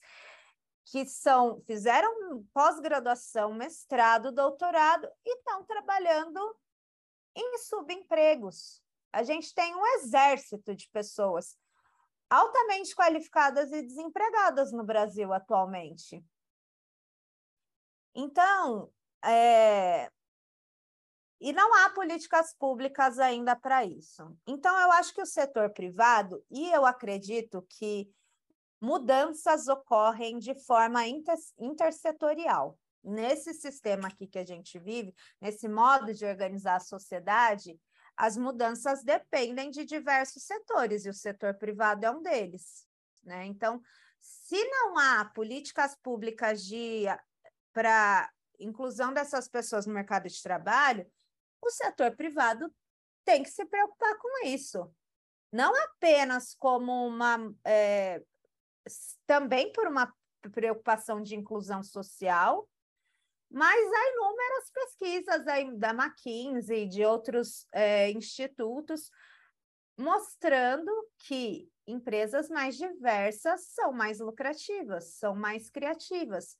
que 0.85 1.05
são 1.05 1.61
fizeram 1.67 2.41
pós-graduação, 2.53 3.53
mestrado, 3.53 4.31
doutorado 4.31 5.05
e 5.25 5.37
estão 5.39 5.65
trabalhando 5.65 6.39
em 7.35 7.57
subempregos. 7.57 8.81
A 9.11 9.23
gente 9.23 9.53
tem 9.53 9.75
um 9.75 9.85
exército 9.97 10.73
de 10.73 10.87
pessoas 10.87 11.57
altamente 12.29 12.95
qualificadas 12.95 13.73
e 13.73 13.81
desempregadas 13.81 14.71
no 14.71 14.85
Brasil 14.85 15.33
atualmente. 15.33 16.23
Então, 18.15 18.89
é... 19.21 20.09
e 21.43 21.51
não 21.51 21.75
há 21.75 21.89
políticas 21.89 22.53
públicas 22.53 23.19
ainda 23.19 23.53
para 23.53 23.83
isso. 23.83 24.33
Então, 24.47 24.79
eu 24.79 24.89
acho 24.93 25.13
que 25.13 25.21
o 25.21 25.25
setor 25.25 25.69
privado, 25.71 26.41
e 26.49 26.71
eu 26.71 26.85
acredito 26.85 27.61
que 27.67 28.09
mudanças 28.79 29.67
ocorrem 29.67 30.39
de 30.39 30.55
forma 30.55 31.05
inter 31.05 31.35
intersetorial. 31.59 32.79
Nesse 33.03 33.53
sistema 33.53 34.07
aqui 34.07 34.25
que 34.25 34.39
a 34.39 34.45
gente 34.45 34.79
vive, 34.79 35.13
nesse 35.41 35.67
modo 35.67 36.13
de 36.13 36.23
organizar 36.23 36.77
a 36.77 36.79
sociedade, 36.79 37.77
as 38.15 38.37
mudanças 38.37 39.03
dependem 39.03 39.69
de 39.69 39.83
diversos 39.83 40.43
setores, 40.43 41.05
e 41.05 41.09
o 41.09 41.13
setor 41.13 41.55
privado 41.55 42.05
é 42.05 42.11
um 42.11 42.21
deles. 42.21 42.87
Né? 43.21 43.45
Então, 43.47 43.81
se 44.17 44.63
não 44.69 44.97
há 44.97 45.25
políticas 45.25 45.93
públicas 46.01 46.61
para 47.73 48.31
inclusão 48.57 49.13
dessas 49.13 49.49
pessoas 49.49 49.85
no 49.85 49.93
mercado 49.93 50.29
de 50.29 50.41
trabalho, 50.41 51.05
o 51.67 51.71
setor 51.71 52.15
privado 52.15 52.73
tem 53.25 53.43
que 53.43 53.49
se 53.49 53.65
preocupar 53.65 54.17
com 54.17 54.45
isso. 54.47 54.93
Não 55.51 55.73
apenas 55.83 56.55
como 56.55 57.07
uma 57.07 57.53
é, 57.65 58.21
também 59.25 59.71
por 59.71 59.87
uma 59.87 60.13
preocupação 60.51 61.21
de 61.21 61.35
inclusão 61.35 61.83
social, 61.83 62.67
mas 63.49 63.91
há 63.93 64.09
inúmeras 64.13 64.71
pesquisas 64.71 65.47
aí 65.47 65.77
da 65.77 65.91
McKinsey 65.91 66.83
e 66.83 66.89
de 66.89 67.05
outros 67.05 67.67
é, 67.71 68.09
institutos 68.11 69.11
mostrando 69.97 70.91
que 71.19 71.71
empresas 71.85 72.49
mais 72.49 72.75
diversas 72.75 73.67
são 73.67 73.93
mais 73.93 74.19
lucrativas, 74.19 75.15
são 75.15 75.35
mais 75.35 75.69
criativas. 75.69 76.57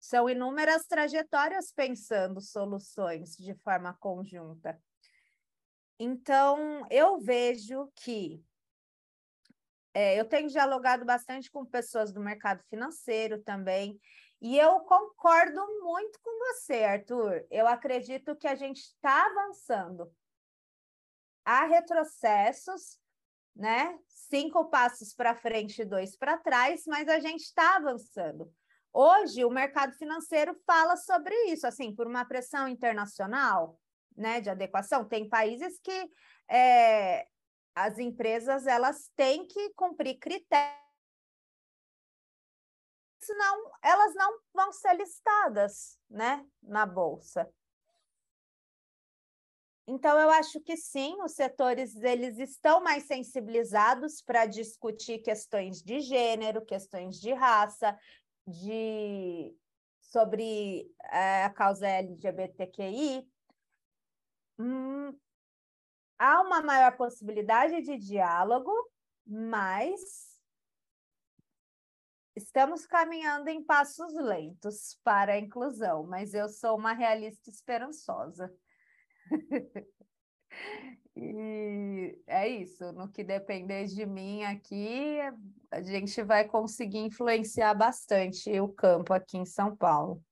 São 0.00 0.28
inúmeras 0.28 0.86
trajetórias 0.86 1.72
pensando 1.72 2.40
soluções 2.40 3.36
de 3.36 3.54
forma 3.56 3.96
conjunta. 4.00 4.80
Então, 5.98 6.86
eu 6.90 7.18
vejo 7.18 7.90
que 7.96 8.42
é, 9.92 10.18
eu 10.18 10.24
tenho 10.24 10.48
dialogado 10.48 11.04
bastante 11.04 11.50
com 11.50 11.64
pessoas 11.64 12.12
do 12.12 12.20
mercado 12.20 12.62
financeiro 12.70 13.42
também, 13.42 14.00
e 14.40 14.56
eu 14.56 14.80
concordo 14.80 15.60
muito 15.82 16.20
com 16.22 16.38
você, 16.38 16.84
Arthur. 16.84 17.44
Eu 17.50 17.66
acredito 17.66 18.36
que 18.36 18.46
a 18.46 18.54
gente 18.54 18.78
está 18.78 19.26
avançando. 19.26 20.14
Há 21.44 21.64
retrocessos, 21.64 23.00
né? 23.56 23.98
Cinco 24.06 24.66
passos 24.66 25.12
para 25.12 25.34
frente 25.34 25.82
e 25.82 25.84
dois 25.84 26.16
para 26.16 26.38
trás, 26.38 26.84
mas 26.86 27.08
a 27.08 27.18
gente 27.18 27.40
está 27.40 27.76
avançando. 27.76 28.52
Hoje, 28.92 29.44
o 29.44 29.50
mercado 29.50 29.92
financeiro 29.94 30.54
fala 30.66 30.96
sobre 30.96 31.34
isso, 31.46 31.66
assim, 31.66 31.94
por 31.94 32.06
uma 32.06 32.24
pressão 32.24 32.66
internacional, 32.66 33.78
né, 34.16 34.40
de 34.40 34.50
adequação. 34.50 35.04
Tem 35.04 35.28
países 35.28 35.78
que 35.80 36.10
é, 36.48 37.26
as 37.74 37.98
empresas 37.98 38.66
elas 38.66 39.10
têm 39.14 39.46
que 39.46 39.70
cumprir 39.74 40.18
critérios, 40.18 40.78
senão 43.20 43.70
elas 43.82 44.14
não 44.14 44.40
vão 44.54 44.72
ser 44.72 44.94
listadas, 44.94 45.98
né, 46.08 46.44
na 46.62 46.86
bolsa. 46.86 47.48
Então 49.86 50.18
eu 50.18 50.28
acho 50.28 50.60
que 50.60 50.76
sim, 50.76 51.16
os 51.22 51.32
setores 51.32 51.96
eles 51.96 52.38
estão 52.38 52.82
mais 52.82 53.04
sensibilizados 53.04 54.20
para 54.20 54.44
discutir 54.44 55.20
questões 55.20 55.82
de 55.82 56.00
gênero, 56.00 56.64
questões 56.64 57.18
de 57.18 57.32
raça, 57.32 57.98
de 58.48 59.54
sobre 60.00 60.90
é, 61.04 61.44
a 61.44 61.50
causa 61.50 61.86
LGBTQI. 61.86 63.30
Hum, 64.58 65.12
há 66.18 66.40
uma 66.40 66.62
maior 66.62 66.96
possibilidade 66.96 67.82
de 67.82 67.98
diálogo, 67.98 68.72
mas 69.26 70.38
estamos 72.34 72.86
caminhando 72.86 73.48
em 73.48 73.62
passos 73.62 74.14
lentos 74.14 74.98
para 75.04 75.34
a 75.34 75.38
inclusão, 75.38 76.06
mas 76.06 76.32
eu 76.32 76.48
sou 76.48 76.76
uma 76.76 76.92
realista 76.92 77.50
esperançosa. 77.50 78.52
e 81.20 82.22
é 82.26 82.48
isso, 82.48 82.92
no 82.92 83.08
que 83.08 83.24
depender 83.24 83.86
de 83.86 84.06
mim 84.06 84.44
aqui, 84.44 85.18
a 85.70 85.82
gente 85.82 86.22
vai 86.22 86.46
conseguir 86.46 86.98
influenciar 86.98 87.74
bastante 87.74 88.48
o 88.60 88.68
campo 88.68 89.12
aqui 89.12 89.36
em 89.36 89.44
São 89.44 89.76
Paulo. 89.76 90.22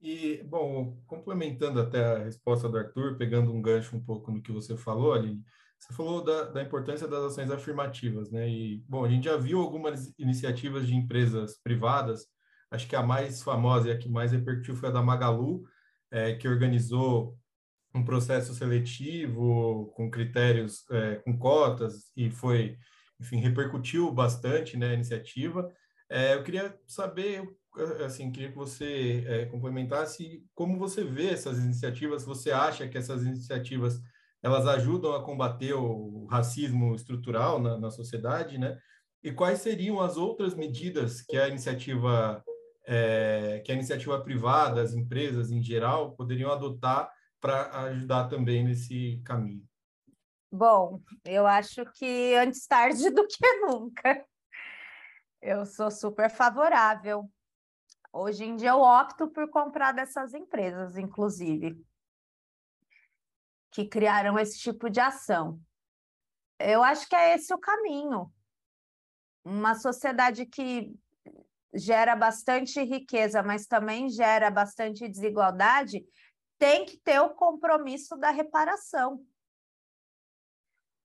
E, 0.00 0.42
bom, 0.42 1.00
complementando 1.06 1.80
até 1.80 2.04
a 2.04 2.24
resposta 2.24 2.68
do 2.68 2.76
Arthur, 2.76 3.16
pegando 3.16 3.52
um 3.52 3.62
gancho 3.62 3.96
um 3.96 4.04
pouco 4.04 4.30
no 4.30 4.42
que 4.42 4.52
você 4.52 4.76
falou, 4.76 5.14
Aline, 5.14 5.42
você 5.78 5.94
falou 5.94 6.22
da, 6.22 6.44
da, 6.50 6.62
importância 6.62 7.08
das 7.08 7.24
ações 7.24 7.50
afirmativas, 7.50 8.30
né? 8.30 8.48
E, 8.48 8.84
bom, 8.88 9.04
a 9.04 9.08
gente 9.08 9.24
já 9.24 9.36
viu 9.36 9.60
algumas 9.60 10.12
iniciativas 10.18 10.86
de 10.86 10.94
empresas 10.94 11.58
privadas, 11.62 12.26
acho 12.70 12.86
que 12.86 12.96
a 12.96 13.02
mais 13.02 13.42
famosa 13.42 13.88
e 13.88 13.92
a 13.92 13.98
que 13.98 14.08
mais 14.08 14.32
repercutiu 14.32 14.76
foi 14.76 14.90
a 14.90 14.92
da 14.92 15.02
Magalu, 15.02 15.62
é, 16.10 16.34
que 16.34 16.46
organizou 16.46 17.38
um 17.94 18.04
processo 18.04 18.54
seletivo 18.54 19.92
com 19.94 20.10
critérios, 20.10 20.84
é, 20.90 21.16
com 21.16 21.36
cotas, 21.38 22.10
e 22.16 22.30
foi, 22.30 22.78
enfim, 23.20 23.38
repercutiu 23.38 24.10
bastante, 24.10 24.76
né, 24.76 24.90
a 24.90 24.94
iniciativa. 24.94 25.70
É, 26.10 26.34
eu 26.34 26.42
queria 26.42 26.78
saber 26.86 27.42
assim, 28.04 28.30
queria 28.30 28.50
que 28.50 28.56
você 28.56 29.24
é, 29.26 29.46
complementasse 29.46 30.44
como 30.54 30.78
você 30.78 31.02
vê 31.02 31.30
essas 31.30 31.58
iniciativas. 31.58 32.24
Você 32.24 32.50
acha 32.50 32.86
que 32.86 32.98
essas 32.98 33.24
iniciativas 33.24 34.00
elas 34.42 34.66
ajudam 34.66 35.14
a 35.14 35.22
combater 35.22 35.72
o 35.72 36.26
racismo 36.26 36.94
estrutural 36.94 37.60
na, 37.60 37.78
na 37.78 37.90
sociedade, 37.90 38.58
né? 38.58 38.76
E 39.22 39.30
quais 39.32 39.60
seriam 39.60 40.00
as 40.00 40.16
outras 40.16 40.54
medidas 40.54 41.22
que 41.22 41.36
a 41.36 41.48
iniciativa 41.48 42.42
é, 42.84 43.62
que 43.64 43.70
a 43.70 43.74
iniciativa 43.74 44.20
privada, 44.20 44.82
as 44.82 44.92
empresas 44.92 45.50
em 45.52 45.62
geral, 45.62 46.12
poderiam 46.16 46.50
adotar 46.50 47.08
para 47.42 47.70
ajudar 47.88 48.28
também 48.28 48.64
nesse 48.64 49.20
caminho? 49.22 49.68
Bom, 50.50 51.02
eu 51.26 51.46
acho 51.46 51.84
que 51.92 52.34
antes 52.36 52.66
tarde 52.66 53.10
do 53.10 53.26
que 53.26 53.56
nunca. 53.56 54.24
Eu 55.42 55.66
sou 55.66 55.90
super 55.90 56.30
favorável 56.30 57.28
Hoje 58.14 58.44
em 58.44 58.56
dia 58.56 58.70
eu 58.70 58.80
opto 58.80 59.26
por 59.28 59.48
comprar 59.48 59.92
dessas 59.92 60.34
empresas, 60.34 60.98
inclusive, 60.98 61.82
que 63.70 63.88
criaram 63.88 64.38
esse 64.38 64.58
tipo 64.58 64.90
de 64.90 65.00
ação. 65.00 65.58
Eu 66.58 66.82
acho 66.82 67.08
que 67.08 67.16
é 67.16 67.34
esse 67.34 67.54
o 67.54 67.58
caminho. 67.58 68.30
Uma 69.42 69.74
sociedade 69.74 70.44
que 70.44 70.94
gera 71.74 72.14
bastante 72.14 72.82
riqueza, 72.82 73.42
mas 73.42 73.66
também 73.66 74.10
gera 74.10 74.50
bastante 74.50 75.08
desigualdade, 75.08 76.04
tem 76.62 76.84
que 76.84 76.96
ter 76.96 77.18
o 77.18 77.30
compromisso 77.30 78.16
da 78.16 78.30
reparação. 78.30 79.26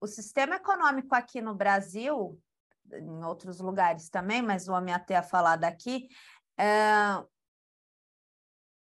O 0.00 0.06
sistema 0.06 0.56
econômico 0.56 1.14
aqui 1.14 1.42
no 1.42 1.54
Brasil, 1.54 2.40
em 2.90 3.22
outros 3.22 3.60
lugares 3.60 4.08
também, 4.08 4.40
mas 4.40 4.64
vou 4.64 4.80
me 4.80 4.90
até 4.90 5.14
a 5.14 5.22
falar 5.22 5.56
daqui, 5.56 6.08
é, 6.58 7.22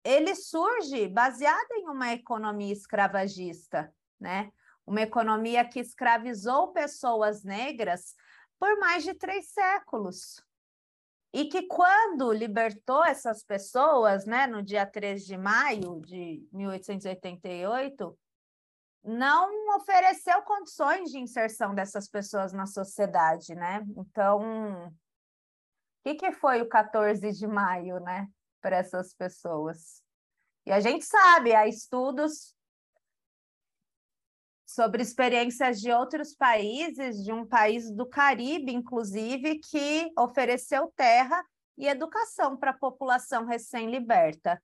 ele 0.02 0.34
surge 0.34 1.06
baseado 1.08 1.72
em 1.72 1.90
uma 1.90 2.14
economia 2.14 2.72
escravagista, 2.72 3.94
né? 4.18 4.50
Uma 4.86 5.02
economia 5.02 5.62
que 5.62 5.78
escravizou 5.78 6.72
pessoas 6.72 7.44
negras 7.44 8.14
por 8.58 8.78
mais 8.78 9.04
de 9.04 9.12
três 9.12 9.50
séculos. 9.50 10.42
E 11.32 11.46
que 11.46 11.66
quando 11.66 12.32
libertou 12.32 13.04
essas 13.04 13.42
pessoas, 13.42 14.24
né, 14.24 14.46
no 14.46 14.62
dia 14.62 14.86
3 14.86 15.24
de 15.24 15.36
maio 15.36 16.00
de 16.00 16.46
1888, 16.52 18.18
não 19.04 19.76
ofereceu 19.76 20.42
condições 20.42 21.10
de 21.10 21.18
inserção 21.18 21.74
dessas 21.74 22.08
pessoas 22.08 22.52
na 22.52 22.66
sociedade, 22.66 23.54
né? 23.54 23.84
Então, 23.96 24.86
o 24.88 24.92
que, 26.02 26.14
que 26.14 26.32
foi 26.32 26.60
o 26.62 26.68
14 26.68 27.30
de 27.32 27.46
maio, 27.46 28.00
né, 28.00 28.26
para 28.60 28.76
essas 28.76 29.14
pessoas? 29.14 30.02
E 30.64 30.72
a 30.72 30.80
gente 30.80 31.04
sabe, 31.04 31.54
há 31.54 31.68
estudos 31.68 32.55
sobre 34.66 35.00
experiências 35.00 35.80
de 35.80 35.92
outros 35.92 36.34
países, 36.34 37.22
de 37.22 37.32
um 37.32 37.46
país 37.46 37.88
do 37.88 38.04
Caribe, 38.04 38.74
inclusive, 38.74 39.60
que 39.60 40.12
ofereceu 40.18 40.92
terra 40.96 41.40
e 41.78 41.86
educação 41.86 42.56
para 42.56 42.72
a 42.72 42.78
população 42.78 43.46
recém-liberta. 43.46 44.60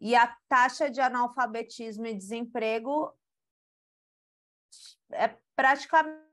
E 0.00 0.14
a 0.14 0.34
taxa 0.48 0.88
de 0.88 1.00
analfabetismo 1.00 2.06
e 2.06 2.14
desemprego 2.14 3.12
é 5.12 5.36
praticamente. 5.56 6.30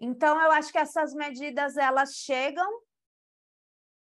Então, 0.00 0.40
eu 0.40 0.50
acho 0.52 0.72
que 0.72 0.78
essas 0.78 1.12
medidas 1.12 1.76
elas 1.76 2.14
chegam, 2.14 2.82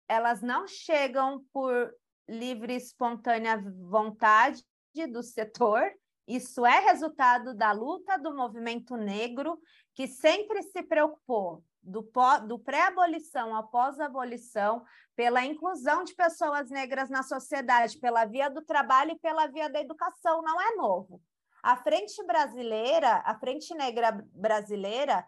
elas 0.06 0.40
não 0.40 0.68
chegam 0.68 1.44
por 1.52 1.92
livre 2.28 2.74
e 2.74 2.76
espontânea 2.76 3.60
vontade 3.88 4.64
do 5.12 5.22
setor, 5.22 5.82
isso 6.30 6.64
é 6.64 6.78
resultado 6.78 7.54
da 7.54 7.72
luta 7.72 8.16
do 8.16 8.34
movimento 8.34 8.96
negro, 8.96 9.60
que 9.94 10.06
sempre 10.06 10.62
se 10.62 10.82
preocupou, 10.82 11.64
do, 11.82 12.08
do 12.46 12.58
pré-abolição 12.58 13.54
ao 13.54 13.66
pós-abolição, 13.68 14.84
pela 15.16 15.44
inclusão 15.44 16.04
de 16.04 16.14
pessoas 16.14 16.70
negras 16.70 17.10
na 17.10 17.24
sociedade, 17.24 17.98
pela 17.98 18.24
via 18.24 18.48
do 18.48 18.62
trabalho 18.62 19.10
e 19.10 19.18
pela 19.18 19.48
via 19.48 19.68
da 19.68 19.80
educação. 19.80 20.40
Não 20.40 20.60
é 20.60 20.76
novo. 20.76 21.20
A 21.62 21.76
Frente 21.76 22.24
Brasileira, 22.24 23.22
a 23.24 23.36
Frente 23.38 23.74
Negra 23.74 24.12
Brasileira, 24.32 25.26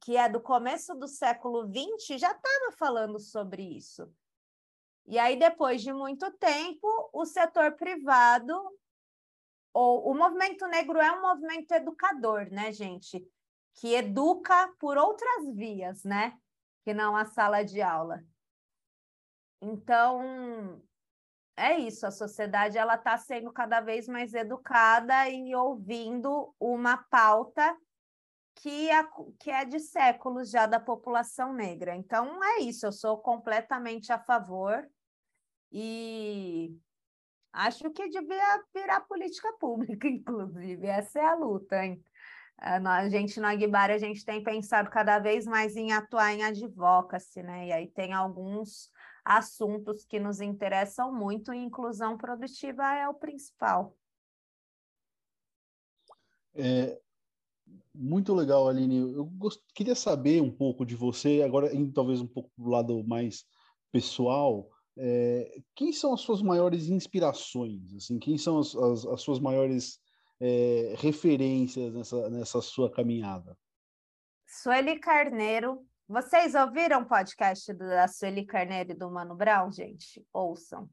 que 0.00 0.16
é 0.16 0.28
do 0.28 0.40
começo 0.40 0.94
do 0.94 1.08
século 1.08 1.66
XX, 1.66 2.20
já 2.20 2.30
estava 2.30 2.72
falando 2.78 3.18
sobre 3.18 3.62
isso. 3.62 4.08
E 5.06 5.18
aí, 5.18 5.36
depois 5.36 5.82
de 5.82 5.92
muito 5.92 6.30
tempo, 6.38 6.86
o 7.12 7.24
setor 7.24 7.72
privado 7.72 8.54
o, 9.72 10.14
movimento 10.14 10.66
negro 10.66 10.98
é 10.98 11.12
um 11.12 11.22
movimento 11.22 11.72
educador, 11.72 12.50
né, 12.50 12.72
gente? 12.72 13.26
Que 13.74 13.94
educa 13.94 14.72
por 14.78 14.96
outras 14.96 15.54
vias, 15.54 16.02
né? 16.04 16.36
Que 16.84 16.92
não 16.92 17.16
a 17.16 17.24
sala 17.24 17.62
de 17.62 17.80
aula. 17.80 18.24
Então, 19.60 20.82
é 21.56 21.76
isso, 21.78 22.06
a 22.06 22.10
sociedade 22.10 22.78
ela 22.78 22.94
está 22.94 23.16
sendo 23.16 23.52
cada 23.52 23.80
vez 23.80 24.06
mais 24.06 24.32
educada 24.34 25.28
e 25.28 25.54
ouvindo 25.54 26.54
uma 26.58 26.96
pauta 26.96 27.76
que 28.54 28.88
que 29.38 29.50
é 29.50 29.64
de 29.64 29.78
séculos 29.78 30.50
já 30.50 30.66
da 30.66 30.80
população 30.80 31.52
negra. 31.52 31.94
Então, 31.94 32.42
é 32.42 32.60
isso, 32.60 32.86
eu 32.86 32.92
sou 32.92 33.18
completamente 33.18 34.12
a 34.12 34.18
favor 34.18 34.88
e 35.72 36.76
Acho 37.52 37.90
que 37.90 38.08
devia 38.08 38.62
virar 38.74 39.00
política 39.02 39.52
pública, 39.58 40.06
inclusive. 40.08 40.86
Essa 40.86 41.18
é 41.18 41.24
a 41.24 41.34
luta. 41.34 41.84
Hein? 41.84 42.02
A 42.58 43.08
gente 43.08 43.40
no 43.40 43.46
Aguibar, 43.46 43.90
a 43.90 43.98
gente 43.98 44.24
tem 44.24 44.42
pensado 44.42 44.90
cada 44.90 45.18
vez 45.18 45.46
mais 45.46 45.76
em 45.76 45.92
atuar 45.92 46.32
em 46.32 46.42
advocacy, 46.42 47.42
né? 47.42 47.68
E 47.68 47.72
aí 47.72 47.86
tem 47.88 48.12
alguns 48.12 48.90
assuntos 49.24 50.04
que 50.04 50.18
nos 50.18 50.40
interessam 50.40 51.12
muito 51.12 51.52
e 51.52 51.58
inclusão 51.58 52.16
produtiva 52.16 52.82
é 52.94 53.08
o 53.08 53.14
principal. 53.14 53.96
É, 56.54 56.98
muito 57.94 58.34
legal, 58.34 58.68
Aline. 58.68 58.96
Eu 58.96 59.24
gost... 59.24 59.62
queria 59.74 59.94
saber 59.94 60.42
um 60.42 60.50
pouco 60.50 60.84
de 60.84 60.96
você, 60.96 61.42
agora 61.42 61.74
indo 61.74 61.92
talvez 61.92 62.20
um 62.20 62.26
pouco 62.26 62.50
para 62.56 62.64
o 62.64 62.70
lado 62.70 63.04
mais 63.04 63.44
pessoal, 63.92 64.68
é, 64.98 65.60
quem 65.76 65.92
são 65.92 66.12
as 66.12 66.20
suas 66.20 66.42
maiores 66.42 66.88
inspirações? 66.88 67.94
Assim, 67.94 68.18
quem 68.18 68.36
são 68.36 68.58
as, 68.58 68.74
as, 68.74 69.06
as 69.06 69.22
suas 69.22 69.38
maiores 69.38 70.00
é, 70.40 70.94
referências 70.98 71.94
nessa, 71.94 72.28
nessa 72.28 72.60
sua 72.60 72.90
caminhada? 72.90 73.56
Sueli 74.46 74.98
Carneiro. 74.98 75.86
Vocês 76.08 76.54
ouviram 76.54 77.02
o 77.02 77.06
podcast 77.06 77.72
da 77.74 78.08
Sueli 78.08 78.44
Carneiro 78.44 78.92
e 78.92 78.94
do 78.94 79.10
Mano 79.10 79.36
Brown, 79.36 79.70
gente? 79.70 80.26
Ouçam. 80.32 80.88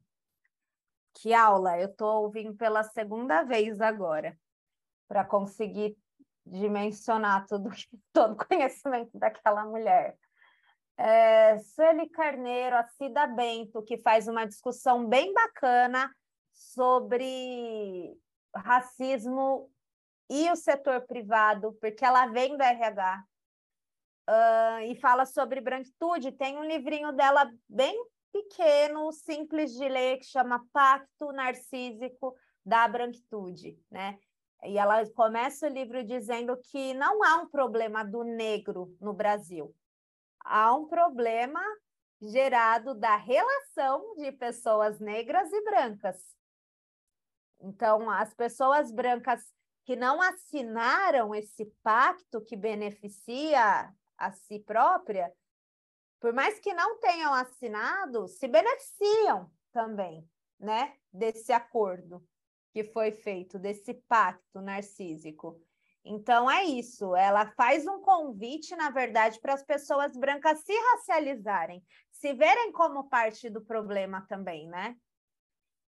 Que 1.14 1.32
aula! 1.32 1.78
Eu 1.80 1.88
estou 1.88 2.22
ouvindo 2.24 2.54
pela 2.54 2.84
segunda 2.84 3.42
vez 3.42 3.80
agora, 3.80 4.38
para 5.08 5.24
conseguir 5.24 5.96
dimensionar 6.44 7.46
tudo, 7.46 7.70
todo 8.12 8.34
o 8.34 8.46
conhecimento 8.46 9.18
daquela 9.18 9.64
mulher 9.64 10.16
é, 10.96 11.58
Sueli 11.58 12.08
Carneiro, 12.08 12.76
a 12.76 12.84
Cida 12.84 13.26
Bento, 13.26 13.82
que 13.82 13.98
faz 13.98 14.26
uma 14.28 14.46
discussão 14.46 15.06
bem 15.06 15.32
bacana 15.32 16.10
sobre 16.52 18.16
racismo 18.54 19.70
e 20.30 20.50
o 20.50 20.56
setor 20.56 21.02
privado, 21.02 21.76
porque 21.80 22.04
ela 22.04 22.26
vem 22.26 22.56
do 22.56 22.62
RH 22.62 23.24
uh, 24.28 24.80
e 24.84 24.96
fala 24.96 25.26
sobre 25.26 25.60
branquitude. 25.60 26.32
Tem 26.32 26.56
um 26.56 26.64
livrinho 26.64 27.12
dela 27.12 27.50
bem 27.68 27.94
pequeno, 28.32 29.12
simples 29.12 29.72
de 29.72 29.88
ler, 29.88 30.18
que 30.18 30.26
chama 30.26 30.66
Pacto 30.72 31.30
Narcísico 31.32 32.34
da 32.64 32.88
Branquitude, 32.88 33.78
né? 33.90 34.18
E 34.64 34.78
ela 34.78 35.06
começa 35.10 35.66
o 35.68 35.70
livro 35.70 36.02
dizendo 36.02 36.56
que 36.56 36.94
não 36.94 37.22
há 37.22 37.36
um 37.36 37.48
problema 37.48 38.02
do 38.02 38.24
negro 38.24 38.96
no 39.00 39.12
Brasil 39.12 39.74
há 40.46 40.74
um 40.74 40.86
problema 40.86 41.60
gerado 42.20 42.94
da 42.94 43.16
relação 43.16 44.14
de 44.16 44.32
pessoas 44.32 44.98
negras 44.98 45.52
e 45.52 45.62
brancas. 45.62 46.36
Então, 47.60 48.10
as 48.10 48.32
pessoas 48.32 48.90
brancas 48.90 49.42
que 49.84 49.96
não 49.96 50.20
assinaram 50.20 51.34
esse 51.34 51.66
pacto 51.82 52.40
que 52.40 52.56
beneficia 52.56 53.92
a 54.18 54.32
si 54.32 54.58
própria, 54.58 55.32
por 56.20 56.32
mais 56.32 56.58
que 56.58 56.72
não 56.72 56.98
tenham 56.98 57.32
assinado, 57.34 58.26
se 58.26 58.48
beneficiam 58.48 59.50
também, 59.72 60.28
né, 60.58 60.96
desse 61.12 61.52
acordo 61.52 62.26
que 62.72 62.84
foi 62.84 63.12
feito, 63.12 63.58
desse 63.58 63.94
pacto 63.94 64.60
narcísico. 64.60 65.60
Então 66.08 66.48
é 66.48 66.62
isso, 66.62 67.16
ela 67.16 67.50
faz 67.56 67.84
um 67.84 68.00
convite, 68.00 68.76
na 68.76 68.90
verdade, 68.90 69.40
para 69.40 69.54
as 69.54 69.64
pessoas 69.64 70.16
brancas 70.16 70.60
se 70.60 70.72
racializarem, 70.72 71.82
se 72.12 72.32
verem 72.32 72.70
como 72.70 73.08
parte 73.08 73.50
do 73.50 73.60
problema 73.60 74.24
também, 74.28 74.68
né? 74.68 74.96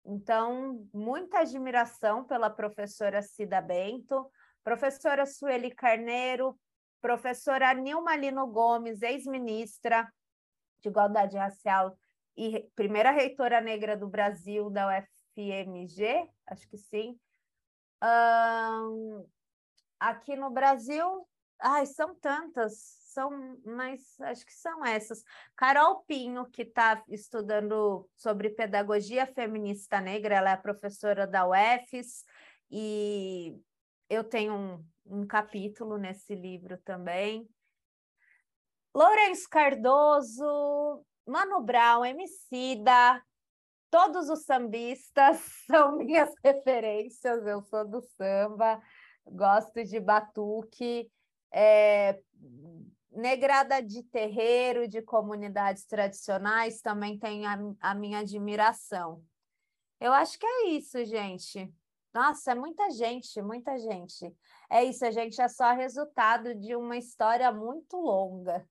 Então, 0.03 0.87
muita 0.91 1.41
admiração 1.41 2.23
pela 2.23 2.49
professora 2.49 3.21
Cida 3.21 3.61
Bento, 3.61 4.27
professora 4.63 5.23
Sueli 5.27 5.69
Carneiro, 5.69 6.59
professora 6.99 7.71
Nilma 7.75 8.15
Lino 8.15 8.47
Gomes, 8.47 9.03
ex-ministra 9.03 10.11
de 10.79 10.89
Igualdade 10.89 11.37
Racial 11.37 11.95
e 12.35 12.67
primeira 12.75 13.11
reitora 13.11 13.61
negra 13.61 13.95
do 13.95 14.07
Brasil 14.07 14.67
da 14.71 14.87
UFMG, 14.87 16.27
acho 16.47 16.67
que 16.69 16.77
sim. 16.77 17.19
Um, 18.03 19.27
aqui 19.99 20.35
no 20.35 20.49
Brasil, 20.49 21.27
ai, 21.59 21.85
são 21.85 22.15
tantas, 22.15 22.97
são, 23.13 23.59
mas 23.65 24.19
acho 24.21 24.45
que 24.45 24.53
são 24.53 24.85
essas. 24.85 25.23
Carol 25.55 26.03
Pinho, 26.07 26.45
que 26.45 26.61
está 26.61 27.03
estudando 27.07 28.07
sobre 28.15 28.49
pedagogia 28.49 29.25
feminista 29.25 29.99
negra, 29.99 30.35
ela 30.35 30.51
é 30.51 30.57
professora 30.57 31.25
da 31.25 31.47
UFES, 31.47 32.23
e 32.69 33.55
eu 34.09 34.23
tenho 34.23 34.53
um, 34.53 34.85
um 35.05 35.27
capítulo 35.27 35.97
nesse 35.97 36.35
livro 36.35 36.77
também. 36.77 37.47
Lourenço 38.93 39.47
Cardoso, 39.49 41.05
Mano 41.25 41.61
Brown, 41.61 42.05
Emicida, 42.05 43.21
todos 43.89 44.29
os 44.29 44.43
sambistas 44.43 45.39
são 45.69 45.97
minhas 45.97 46.33
referências, 46.43 47.45
eu 47.45 47.61
sou 47.61 47.87
do 47.87 48.01
samba, 48.01 48.81
gosto 49.31 49.83
de 49.83 49.99
batuque, 49.99 51.11
é, 51.51 52.19
negrada 53.11 53.81
de 53.81 54.03
terreiro, 54.03 54.87
de 54.87 55.01
comunidades 55.01 55.85
tradicionais, 55.85 56.81
também 56.81 57.17
tem 57.17 57.45
a, 57.45 57.57
a 57.81 57.95
minha 57.95 58.19
admiração. 58.19 59.23
Eu 59.99 60.13
acho 60.13 60.37
que 60.37 60.45
é 60.45 60.69
isso, 60.69 61.03
gente. 61.05 61.73
Nossa, 62.13 62.51
é 62.51 62.55
muita 62.55 62.89
gente, 62.91 63.41
muita 63.41 63.77
gente. 63.77 64.33
É 64.69 64.83
isso, 64.83 65.05
a 65.05 65.11
gente 65.11 65.39
é 65.41 65.47
só 65.47 65.73
resultado 65.73 66.55
de 66.55 66.75
uma 66.75 66.97
história 66.97 67.51
muito 67.51 67.97
longa. 67.97 68.67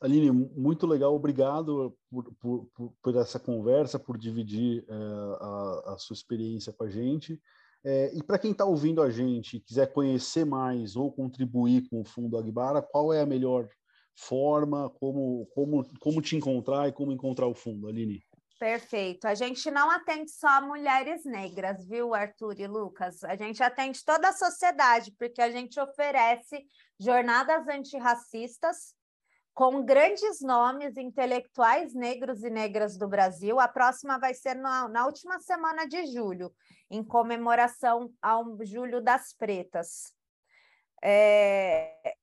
Aline, 0.00 0.30
muito 0.30 0.86
legal, 0.86 1.14
obrigado 1.14 1.96
por, 2.10 2.34
por, 2.34 2.92
por 3.02 3.16
essa 3.16 3.38
conversa, 3.38 3.98
por 3.98 4.16
dividir 4.16 4.84
é, 4.88 4.94
a, 4.94 5.94
a, 5.94 5.98
sua 5.98 6.14
experiência 6.14 6.72
com 6.72 6.84
a 6.84 6.90
gente. 6.90 7.40
É, 7.84 8.10
e 8.14 8.22
para 8.22 8.38
quem 8.38 8.52
está 8.52 8.64
ouvindo 8.64 9.02
a 9.02 9.10
gente, 9.10 9.60
quiser 9.60 9.92
conhecer 9.92 10.46
mais 10.46 10.96
ou 10.96 11.12
contribuir 11.12 11.86
com 11.90 12.00
o 12.00 12.04
Fundo 12.04 12.38
Agbara, 12.38 12.80
qual 12.80 13.12
é 13.12 13.20
a 13.20 13.26
melhor 13.26 13.68
forma, 14.16 14.88
como, 14.90 15.46
como, 15.54 15.84
como 15.98 16.22
te 16.22 16.36
encontrar 16.36 16.88
e 16.88 16.92
como 16.92 17.12
encontrar 17.12 17.46
o 17.46 17.54
fundo, 17.54 17.88
Aline? 17.88 18.22
Perfeito. 18.58 19.26
A 19.26 19.34
gente 19.34 19.70
não 19.70 19.90
atende 19.90 20.30
só 20.30 20.62
mulheres 20.62 21.24
negras, 21.24 21.84
viu, 21.86 22.14
Arthur 22.14 22.58
e 22.58 22.66
Lucas? 22.66 23.22
A 23.24 23.36
gente 23.36 23.62
atende 23.62 24.02
toda 24.04 24.28
a 24.28 24.32
sociedade, 24.32 25.12
porque 25.18 25.42
a 25.42 25.50
gente 25.50 25.78
oferece 25.78 26.64
jornadas 26.98 27.68
antirracistas 27.68 28.94
com 29.54 29.84
grandes 29.84 30.40
nomes 30.40 30.96
intelectuais 30.96 31.94
negros 31.94 32.42
e 32.42 32.50
negras 32.50 32.98
do 32.98 33.06
Brasil. 33.06 33.60
A 33.60 33.68
próxima 33.68 34.18
vai 34.18 34.34
ser 34.34 34.54
na, 34.54 34.88
na 34.88 35.06
última 35.06 35.38
semana 35.38 35.86
de 35.86 36.06
julho, 36.06 36.52
em 36.90 37.04
comemoração 37.04 38.12
ao 38.20 38.44
Julho 38.64 39.00
das 39.00 39.32
Pretas. 39.32 40.12
É... 41.02 42.16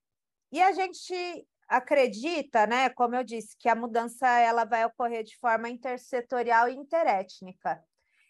E 0.52 0.60
a 0.60 0.72
gente 0.72 1.48
acredita, 1.66 2.66
né, 2.66 2.90
como 2.90 3.16
eu 3.16 3.24
disse, 3.24 3.56
que 3.56 3.68
a 3.68 3.74
mudança 3.74 4.28
ela 4.28 4.64
vai 4.64 4.84
ocorrer 4.84 5.24
de 5.24 5.38
forma 5.38 5.70
intersetorial 5.70 6.68
e 6.68 6.74
interétnica. 6.74 7.82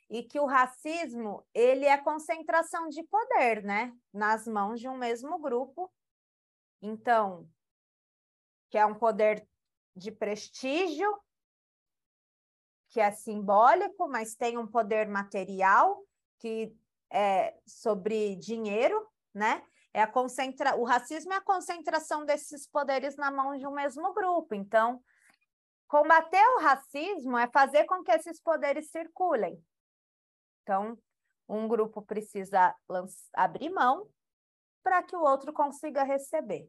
E 0.08 0.22
que 0.22 0.38
o 0.38 0.46
racismo, 0.46 1.44
ele 1.52 1.86
é 1.86 1.98
concentração 1.98 2.88
de 2.88 3.02
poder, 3.02 3.64
né, 3.64 3.92
nas 4.12 4.46
mãos 4.46 4.78
de 4.78 4.88
um 4.88 4.96
mesmo 4.96 5.40
grupo. 5.40 5.92
Então, 6.80 7.48
que 8.72 8.78
é 8.78 8.86
um 8.86 8.94
poder 8.94 9.46
de 9.94 10.10
prestígio, 10.10 11.14
que 12.88 12.98
é 12.98 13.12
simbólico, 13.12 14.08
mas 14.08 14.34
tem 14.34 14.56
um 14.56 14.66
poder 14.66 15.06
material 15.06 16.02
que 16.38 16.74
é 17.10 17.54
sobre 17.66 18.34
dinheiro, 18.36 19.06
né? 19.34 19.62
É 19.92 20.00
a 20.00 20.06
concentra... 20.06 20.74
O 20.74 20.84
racismo 20.84 21.34
é 21.34 21.36
a 21.36 21.42
concentração 21.42 22.24
desses 22.24 22.66
poderes 22.66 23.14
na 23.14 23.30
mão 23.30 23.58
de 23.58 23.66
um 23.66 23.72
mesmo 23.72 24.14
grupo. 24.14 24.54
Então, 24.54 25.04
combater 25.86 26.42
o 26.56 26.60
racismo 26.60 27.36
é 27.36 27.46
fazer 27.48 27.84
com 27.84 28.02
que 28.02 28.10
esses 28.10 28.40
poderes 28.40 28.90
circulem. 28.90 29.62
Então, 30.62 30.98
um 31.46 31.68
grupo 31.68 32.00
precisa 32.00 32.74
abrir 33.34 33.68
mão 33.68 34.08
para 34.82 35.02
que 35.02 35.14
o 35.14 35.20
outro 35.20 35.52
consiga 35.52 36.02
receber. 36.02 36.66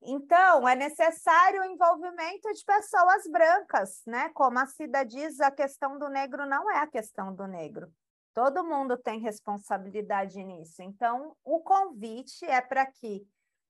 Então, 0.00 0.68
é 0.68 0.76
necessário 0.76 1.60
o 1.60 1.64
envolvimento 1.64 2.52
de 2.52 2.64
pessoas 2.64 3.24
brancas, 3.30 4.02
né? 4.06 4.28
Como 4.30 4.58
a 4.58 4.66
Cida 4.66 5.04
diz, 5.04 5.40
a 5.40 5.50
questão 5.50 5.98
do 5.98 6.08
negro 6.08 6.46
não 6.46 6.70
é 6.70 6.78
a 6.78 6.86
questão 6.86 7.34
do 7.34 7.46
negro. 7.46 7.92
Todo 8.32 8.64
mundo 8.64 8.96
tem 8.96 9.18
responsabilidade 9.18 10.42
nisso. 10.44 10.82
Então, 10.82 11.36
o 11.44 11.60
convite 11.60 12.44
é 12.44 12.60
para 12.60 12.86
que 12.86 13.26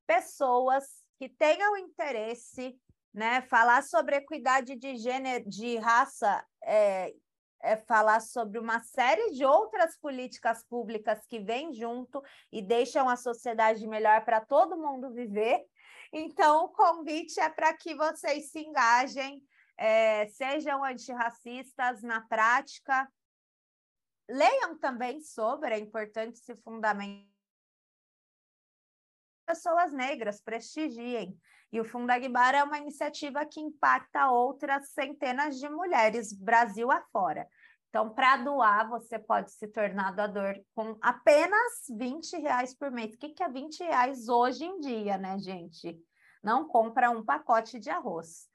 pessoas 0.07 0.85
que 1.19 1.29
tenham 1.29 1.77
interesse, 1.79 2.79
né? 3.13 3.41
Falar 3.43 3.83
sobre 3.83 4.17
equidade 4.17 4.77
de 4.77 4.97
gênero, 4.97 5.49
de 5.49 5.79
raça, 5.79 6.45
é, 6.63 7.15
é 7.63 7.77
falar 7.77 8.21
sobre 8.21 8.59
uma 8.59 8.81
série 8.81 9.31
de 9.33 9.45
outras 9.45 9.97
políticas 9.97 10.63
públicas 10.65 11.27
que 11.27 11.41
vêm 11.41 11.73
junto 11.73 12.23
e 12.53 12.61
deixam 12.61 13.09
a 13.09 13.17
sociedade 13.17 13.87
melhor 13.87 14.25
para 14.25 14.41
todo 14.41 14.77
mundo 14.77 15.11
viver 15.11 15.65
então, 16.13 16.65
o 16.65 16.69
convite 16.69 17.39
é 17.41 17.49
para 17.49 17.73
que 17.75 17.95
vocês 17.95 18.51
se 18.51 18.61
engajem, 18.61 19.43
é, 19.77 20.27
sejam 20.29 20.85
antirracistas 20.85 22.03
na 22.03 22.21
prática. 22.23 23.11
Leiam 24.29 24.79
também 24.79 25.21
sobre, 25.21 25.75
é 25.75 25.79
importante 25.79 26.39
se 26.39 26.55
fundamentar. 26.57 27.27
Pessoas 29.47 29.93
negras, 29.93 30.41
prestigiem. 30.41 31.39
E 31.73 31.81
o 31.81 31.85
Fundo 31.85 32.11
Aguibar 32.11 32.55
é 32.55 32.63
uma 32.63 32.79
iniciativa 32.79 33.45
que 33.45 33.61
impacta 33.61 34.31
outras 34.31 34.91
centenas 34.91 35.59
de 35.59 35.69
mulheres, 35.69 36.33
Brasil 36.33 36.91
afora. 36.91 37.47
Então, 37.89 38.11
para 38.11 38.37
doar, 38.37 38.89
você 38.89 39.19
pode 39.19 39.51
se 39.53 39.67
tornar 39.69 40.13
doador 40.13 40.55
com 40.75 40.99
apenas 41.01 41.87
20 41.89 42.37
reais 42.37 42.75
por 42.75 42.91
mês. 42.91 43.15
O 43.15 43.19
que, 43.19 43.31
que 43.31 43.43
é 43.43 43.49
20 43.49 43.83
reais 43.83 44.29
hoje 44.29 44.65
em 44.65 44.79
dia, 44.79 45.17
né, 45.17 45.39
gente? 45.39 45.99
Não 46.43 46.69
compra 46.69 47.11
um 47.11 47.25
pacote 47.25 47.79
de 47.79 47.89
arroz. 47.89 48.47